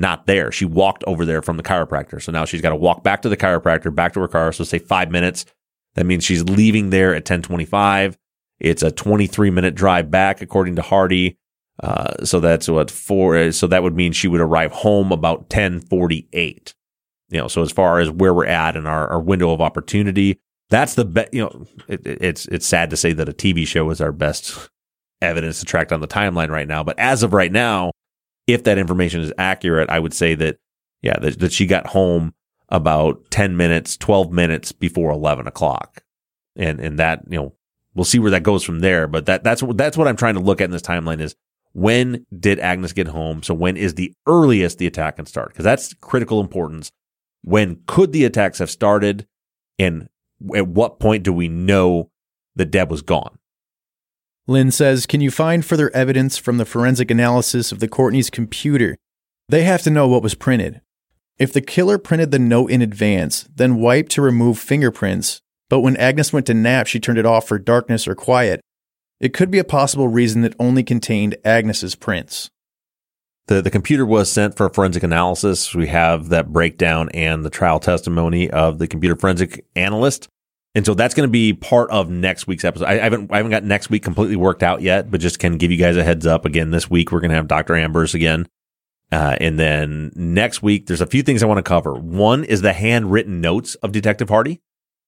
[0.00, 0.50] not there.
[0.50, 2.22] She walked over there from the chiropractor.
[2.22, 4.52] So now she's got to walk back to the chiropractor, back to her car.
[4.52, 5.44] So say five minutes.
[5.94, 8.16] That means she's leaving there at 1025.
[8.60, 11.38] It's a 23 minute drive back, according to Hardy.
[11.82, 16.74] Uh, so that's what four, so that would mean she would arrive home about 1048.
[17.30, 20.38] You know, so as far as where we're at in our, our window of opportunity,
[20.70, 23.66] that's the best, you know, it, it- it's, it's sad to say that a TV
[23.66, 24.70] show is our best
[25.20, 26.82] evidence to track down the timeline right now.
[26.82, 27.90] But as of right now,
[28.46, 30.56] if that information is accurate, I would say that,
[31.02, 32.32] yeah, that, that she got home
[32.70, 36.02] about 10 minutes, 12 minutes before 11 o'clock.
[36.56, 37.54] And, and that, you know,
[37.94, 39.06] we'll see where that goes from there.
[39.06, 41.34] But that, that's, what- that's what I'm trying to look at in this timeline is
[41.72, 43.42] when did Agnes get home?
[43.42, 45.54] So when is the earliest the attack can start?
[45.54, 46.90] Cause that's critical importance.
[47.42, 49.26] When could the attacks have started?
[49.78, 50.08] And
[50.54, 52.10] at what point do we know
[52.56, 53.38] that Deb was gone?
[54.46, 58.96] Lynn says, Can you find further evidence from the forensic analysis of the Courtney's computer?
[59.48, 60.80] They have to know what was printed.
[61.38, 65.96] If the killer printed the note in advance, then wiped to remove fingerprints, but when
[65.96, 68.60] Agnes went to nap, she turned it off for darkness or quiet,
[69.20, 72.50] it could be a possible reason it only contained Agnes's prints.
[73.46, 75.74] The, the computer was sent for forensic analysis.
[75.74, 80.28] We have that breakdown and the trial testimony of the computer forensic analyst.
[80.74, 82.84] And so that's going to be part of next week's episode.
[82.84, 85.56] I, I haven't I haven't got next week completely worked out yet, but just can
[85.56, 86.44] give you guys a heads up.
[86.44, 87.74] Again, this week we're going to have Dr.
[87.74, 88.46] Ambers again.
[89.12, 91.94] Uh, and then next week, there's a few things I want to cover.
[91.94, 94.60] One is the handwritten notes of Detective Hardy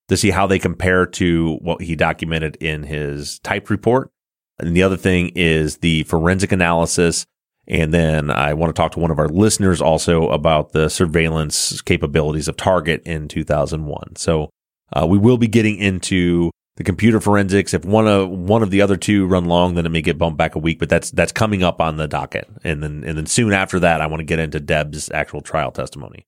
[0.09, 4.11] to see how they compare to what he documented in his typed report.
[4.59, 7.27] And the other thing is the forensic analysis.
[7.68, 11.81] And then I want to talk to one of our listeners also about the surveillance
[11.81, 14.16] capabilities of Target in 2001.
[14.16, 14.51] So
[14.92, 17.72] uh, we will be getting into the computer forensics.
[17.72, 20.38] If one of one of the other two run long, then it may get bumped
[20.38, 20.79] back a week.
[20.79, 22.48] But that's that's coming up on the docket.
[22.64, 25.70] And then and then soon after that, I want to get into Deb's actual trial
[25.70, 26.27] testimony.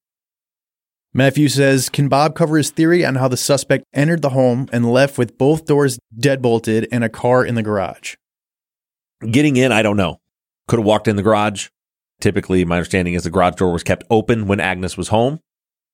[1.16, 4.90] Matthew says, Can Bob cover his theory on how the suspect entered the home and
[4.90, 8.16] left with both doors deadbolted and a car in the garage?
[9.30, 10.18] Getting in, I don't know.
[10.68, 11.68] Could have walked in the garage.
[12.20, 15.40] Typically, my understanding is the garage door was kept open when Agnes was home.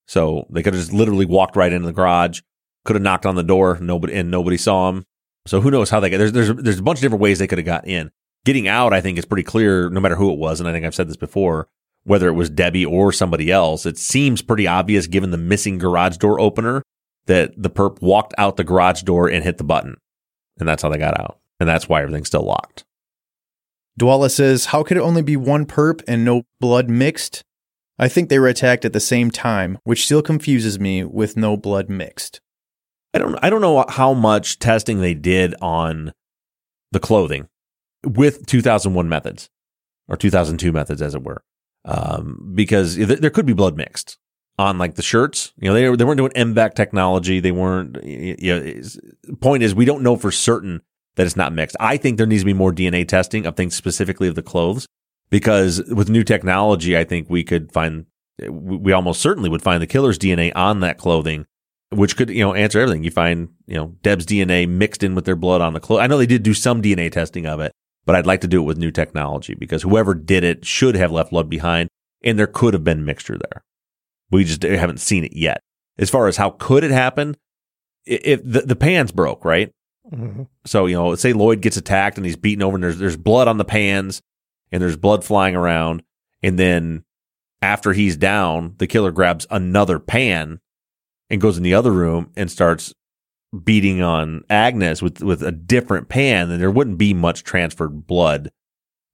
[0.06, 2.40] So they could have just literally walked right into the garage,
[2.84, 5.04] could have knocked on the door, nobody and nobody saw him.
[5.46, 7.46] So who knows how they got there's there's there's a bunch of different ways they
[7.46, 8.10] could have got in.
[8.44, 10.84] Getting out, I think, is pretty clear no matter who it was, and I think
[10.84, 11.68] I've said this before,
[12.04, 16.16] whether it was Debbie or somebody else, it seems pretty obvious given the missing garage
[16.16, 16.82] door opener
[17.26, 19.96] that the perp walked out the garage door and hit the button.
[20.58, 21.38] And that's how they got out.
[21.58, 22.84] And that's why everything's still locked.
[24.00, 27.44] Dwala says, How could it only be one perp and no blood mixed?
[27.98, 31.56] I think they were attacked at the same time, which still confuses me with no
[31.56, 32.40] blood mixed.
[33.12, 36.12] I don't I don't know how much testing they did on
[36.92, 37.48] the clothing
[38.02, 39.50] with 2001 methods
[40.08, 41.42] or 2002 methods as it were.
[41.84, 44.18] Um, because th- there could be blood mixed
[44.58, 45.52] on like the shirts.
[45.58, 47.40] You know, they they weren't doing M-Vac technology.
[47.40, 48.80] They weren't you know,
[49.40, 50.80] point is we don't know for certain
[51.20, 51.76] that it's not mixed.
[51.78, 54.86] I think there needs to be more DNA testing of things specifically of the clothes
[55.28, 58.06] because with new technology, I think we could find,
[58.48, 61.44] we almost certainly would find the killer's DNA on that clothing,
[61.90, 63.04] which could, you know, answer everything.
[63.04, 66.00] You find, you know, Deb's DNA mixed in with their blood on the clothes.
[66.00, 67.72] I know they did do some DNA testing of it,
[68.06, 71.12] but I'd like to do it with new technology because whoever did it should have
[71.12, 71.90] left blood behind
[72.24, 73.62] and there could have been mixture there.
[74.30, 75.60] We just haven't seen it yet.
[75.98, 77.36] As far as how could it happen,
[78.06, 79.70] if the, the pans broke, right?
[80.12, 80.48] Mhm.
[80.64, 83.48] So, you know, say Lloyd gets attacked and he's beaten over and there's, there's blood
[83.48, 84.22] on the pans
[84.72, 86.02] and there's blood flying around.
[86.42, 87.04] And then
[87.60, 90.60] after he's down, the killer grabs another pan
[91.28, 92.94] and goes in the other room and starts
[93.64, 96.48] beating on Agnes with, with a different pan.
[96.48, 98.50] Then there wouldn't be much transferred blood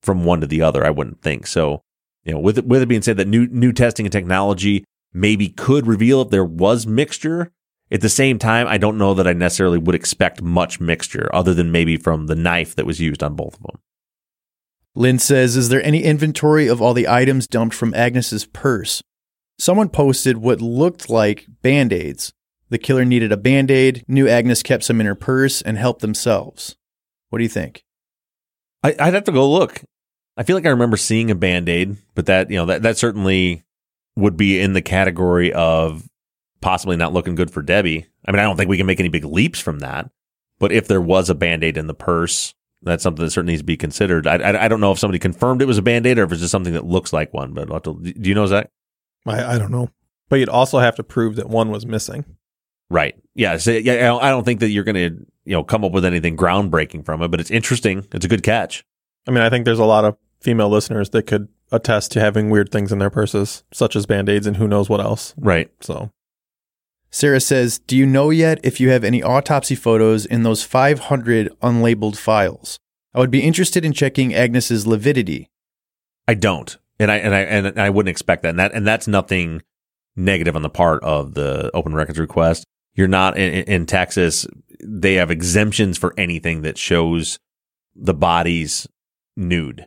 [0.03, 0.85] from one to the other.
[0.85, 1.47] I wouldn't think.
[1.47, 1.83] So,
[2.25, 5.49] you know, with it, with it being said that new, new testing and technology maybe
[5.49, 7.51] could reveal if there was mixture.
[7.91, 11.55] At the same time, I don't know that I necessarily would expect much mixture other
[11.55, 13.81] than maybe from the knife that was used on both of them.
[14.95, 19.03] Lynn says, Is there any inventory of all the items dumped from Agnes's purse?
[19.59, 22.33] Someone posted what looked like band aids.
[22.69, 26.01] The killer needed a band aid, knew Agnes kept some in her purse, and helped
[26.01, 26.77] themselves.
[27.31, 27.85] What do you think?
[28.83, 29.83] I, I'd have to go look.
[30.37, 32.99] I feel like I remember seeing a band aid, but that you know that that
[32.99, 33.65] certainly
[34.17, 36.09] would be in the category of
[36.67, 38.09] possibly not looking good for Debbie.
[38.27, 40.11] I mean, I don't think we can make any big leaps from that.
[40.59, 43.63] But if there was a band aid in the purse, that's something that certainly needs
[43.63, 44.27] to be considered.
[44.27, 46.33] I, I, I don't know if somebody confirmed it was a band aid or if
[46.33, 47.55] it's just something that looks like one.
[47.55, 48.69] But I'll to, do you know Zach?
[49.27, 49.91] I, I don't know.
[50.29, 52.25] But you'd also have to prove that one was missing.
[52.91, 53.15] Right.
[53.37, 53.59] Yeah.
[53.59, 53.93] So, yeah.
[53.93, 56.37] I don't, I don't think that you're going to you know come up with anything
[56.37, 58.09] groundbreaking from it, but it's interesting.
[58.11, 58.85] It's a good catch.
[59.29, 62.51] I mean, I think there's a lot of female listeners that could attest to having
[62.51, 65.33] weird things in their purses, such as band aids and who knows what else.
[65.37, 65.71] Right.
[65.81, 66.11] So,
[67.17, 71.51] Sarah says, Do you know yet if you have any autopsy photos in those 500
[71.63, 72.79] unlabeled files?
[73.15, 75.49] I would be interested in checking Agnes's lividity.
[76.29, 78.51] I don't, and I and I and I wouldn't expect that.
[78.51, 79.63] And that and that's nothing
[80.15, 82.67] negative on the part of the open records request.
[82.93, 84.47] You're not in, in Texas.
[84.85, 87.39] They have exemptions for anything that shows
[87.95, 88.87] the bodies
[89.39, 89.87] nude,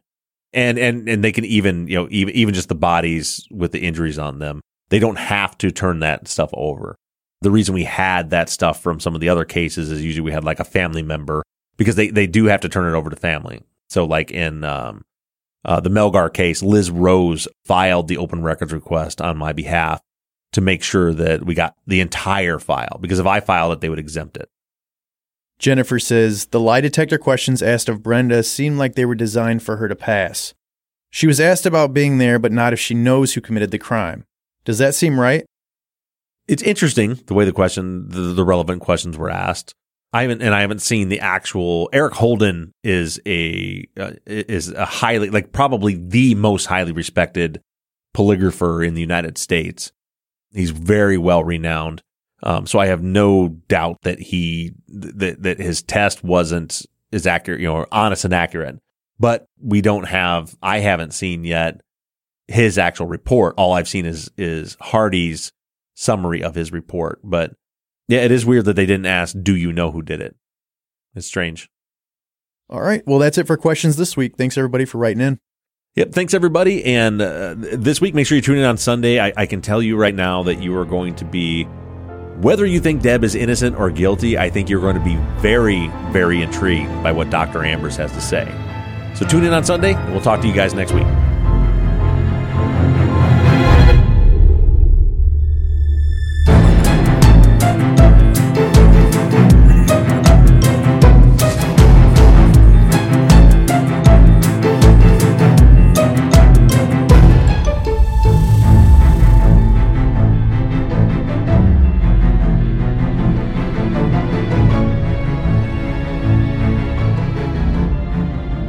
[0.52, 3.86] and and and they can even you know even even just the bodies with the
[3.86, 4.62] injuries on them.
[4.90, 6.96] They don't have to turn that stuff over.
[7.42, 10.32] The reason we had that stuff from some of the other cases is usually we
[10.32, 11.44] had like a family member
[11.78, 13.62] because they they do have to turn it over to family.
[13.90, 15.04] So like in um,
[15.66, 20.02] uh, the Melgar case, Liz Rose filed the open records request on my behalf
[20.52, 23.90] to make sure that we got the entire file because if I filed it, they
[23.90, 24.50] would exempt it.
[25.60, 29.78] Jennifer says, The lie detector questions asked of Brenda seemed like they were designed for
[29.78, 30.54] her to pass.
[31.12, 34.26] She was asked about being there, but not if she knows who committed the crime.
[34.64, 35.46] Does that seem right?
[36.50, 39.76] It's interesting the way the question, the, the relevant questions were asked.
[40.12, 41.92] I haven't, and I haven't seen the actual.
[41.94, 47.62] Eric Holden is a uh, is a highly, like probably the most highly respected
[48.16, 49.92] polygrapher in the United States.
[50.52, 52.02] He's very well renowned.
[52.42, 56.84] Um, so I have no doubt that he that that his test wasn't
[57.14, 58.80] as accurate, you know, honest and accurate.
[59.20, 60.58] But we don't have.
[60.64, 61.82] I haven't seen yet
[62.48, 63.54] his actual report.
[63.58, 65.52] All I've seen is is Hardy's
[66.00, 67.20] summary of his report.
[67.24, 67.54] But
[68.08, 70.36] yeah, it is weird that they didn't ask, "Do you know who did it?"
[71.16, 71.70] It's strange.
[72.70, 73.04] All right.
[73.06, 74.38] Well, that's it for questions this week.
[74.38, 75.40] Thanks everybody for writing in.
[75.96, 76.12] Yep.
[76.12, 76.86] Thanks, everybody.
[76.86, 79.20] And uh, this week, make sure you tune in on Sunday.
[79.20, 81.64] I, I can tell you right now that you are going to be,
[82.42, 85.88] whether you think Deb is innocent or guilty, I think you're going to be very,
[86.12, 87.66] very intrigued by what Dr.
[87.66, 88.46] Ambers has to say.
[89.16, 91.08] So tune in on Sunday, and we'll talk to you guys next week.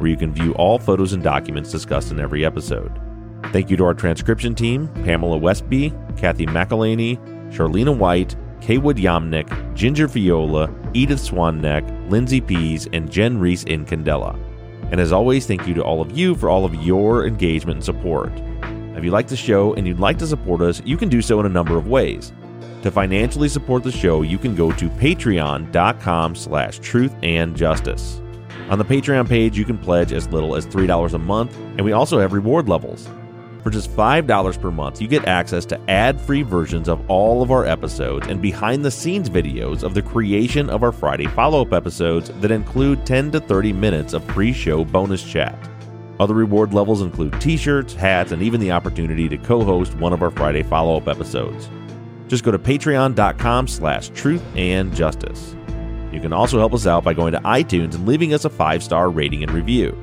[0.00, 2.98] where you can view all photos and documents discussed in every episode.
[3.52, 7.18] Thank you to our transcription team Pamela Westby, Kathy McElhaney,
[7.52, 14.38] Charlena White, Kaywood Yamnick, Ginger Viola, Edith Swanneck, Lindsay Pease, and Jen Reese in Candela.
[14.90, 17.84] And as always, thank you to all of you for all of your engagement and
[17.84, 18.32] support.
[18.96, 21.40] If you like the show and you'd like to support us, you can do so
[21.40, 22.32] in a number of ways.
[22.82, 28.20] To financially support the show, you can go to patreon.com slash truth and justice.
[28.70, 31.90] On the Patreon page, you can pledge as little as $3 a month, and we
[31.90, 33.08] also have reward levels.
[33.64, 37.50] For just $5 per month, you get access to ad free versions of all of
[37.50, 41.72] our episodes and behind the scenes videos of the creation of our Friday follow up
[41.72, 45.58] episodes that include 10 to 30 minutes of pre show bonus chat.
[46.20, 50.12] Other reward levels include t shirts, hats, and even the opportunity to co host one
[50.12, 51.68] of our Friday follow up episodes.
[52.28, 55.56] Just go to patreon.com slash truth and justice.
[56.12, 58.82] You can also help us out by going to iTunes and leaving us a five
[58.82, 59.96] star rating and review.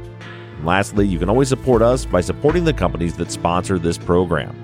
[0.55, 4.55] And lastly, you can always support us by supporting the companies that sponsor this program.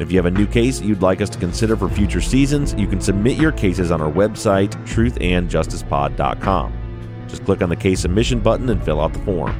[0.00, 2.86] If you have a new case you'd like us to consider for future seasons, you
[2.86, 7.26] can submit your cases on our website, truthandjusticepod.com.
[7.28, 9.54] Just click on the case submission button and fill out the form.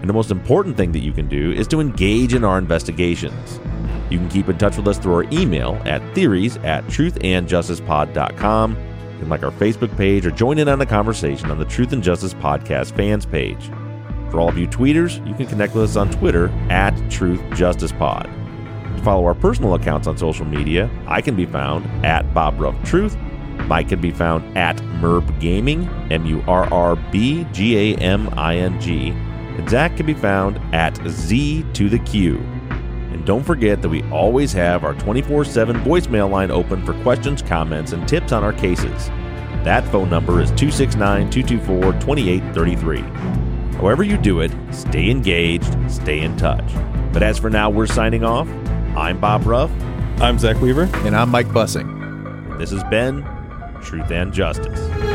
[0.00, 3.60] And the most important thing that you can do is to engage in our investigations.
[4.10, 8.91] You can keep in touch with us through our email at theories at truthandjusticepod.com.
[9.28, 12.34] Like our Facebook page or join in on the conversation on the Truth and Justice
[12.34, 13.70] Podcast fans page.
[14.30, 17.92] For all of you tweeters, you can connect with us on Twitter at Truth Justice
[17.92, 18.24] Pod.
[18.96, 22.74] To follow our personal accounts on social media, I can be found at Bob Ruff
[22.84, 23.16] Truth.
[23.66, 28.28] Mike can be found at Murrb Gaming, M U R R B G A M
[28.36, 29.10] I N G.
[29.10, 32.38] And Zach can be found at Z to the Q.
[33.22, 37.40] And don't forget that we always have our 24 7 voicemail line open for questions,
[37.40, 39.06] comments, and tips on our cases.
[39.62, 42.98] That phone number is 269 224 2833.
[43.78, 46.68] However, you do it, stay engaged, stay in touch.
[47.12, 48.48] But as for now, we're signing off.
[48.96, 49.70] I'm Bob Ruff.
[50.20, 50.90] I'm Zach Weaver.
[51.06, 52.58] And I'm Mike Bussing.
[52.58, 53.22] This has been
[53.82, 55.11] Truth and Justice.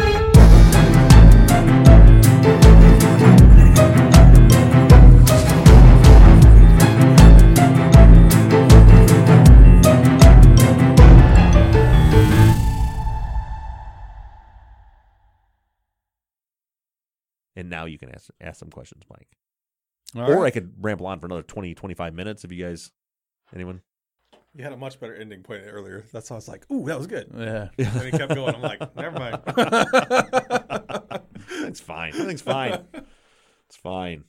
[17.68, 19.28] And now you can ask ask some questions, Mike.
[20.15, 22.91] or I could ramble on for another 20, 25 minutes if you guys,
[23.53, 23.82] anyone.
[24.53, 26.05] You had a much better ending point earlier.
[26.13, 27.30] That's why I was like, ooh, that was good.
[27.38, 27.68] Yeah.
[27.78, 28.55] And he kept going.
[28.55, 29.41] I'm like, never mind.
[31.68, 32.13] It's fine.
[32.13, 32.86] Everything's fine.
[33.68, 34.24] It's fine.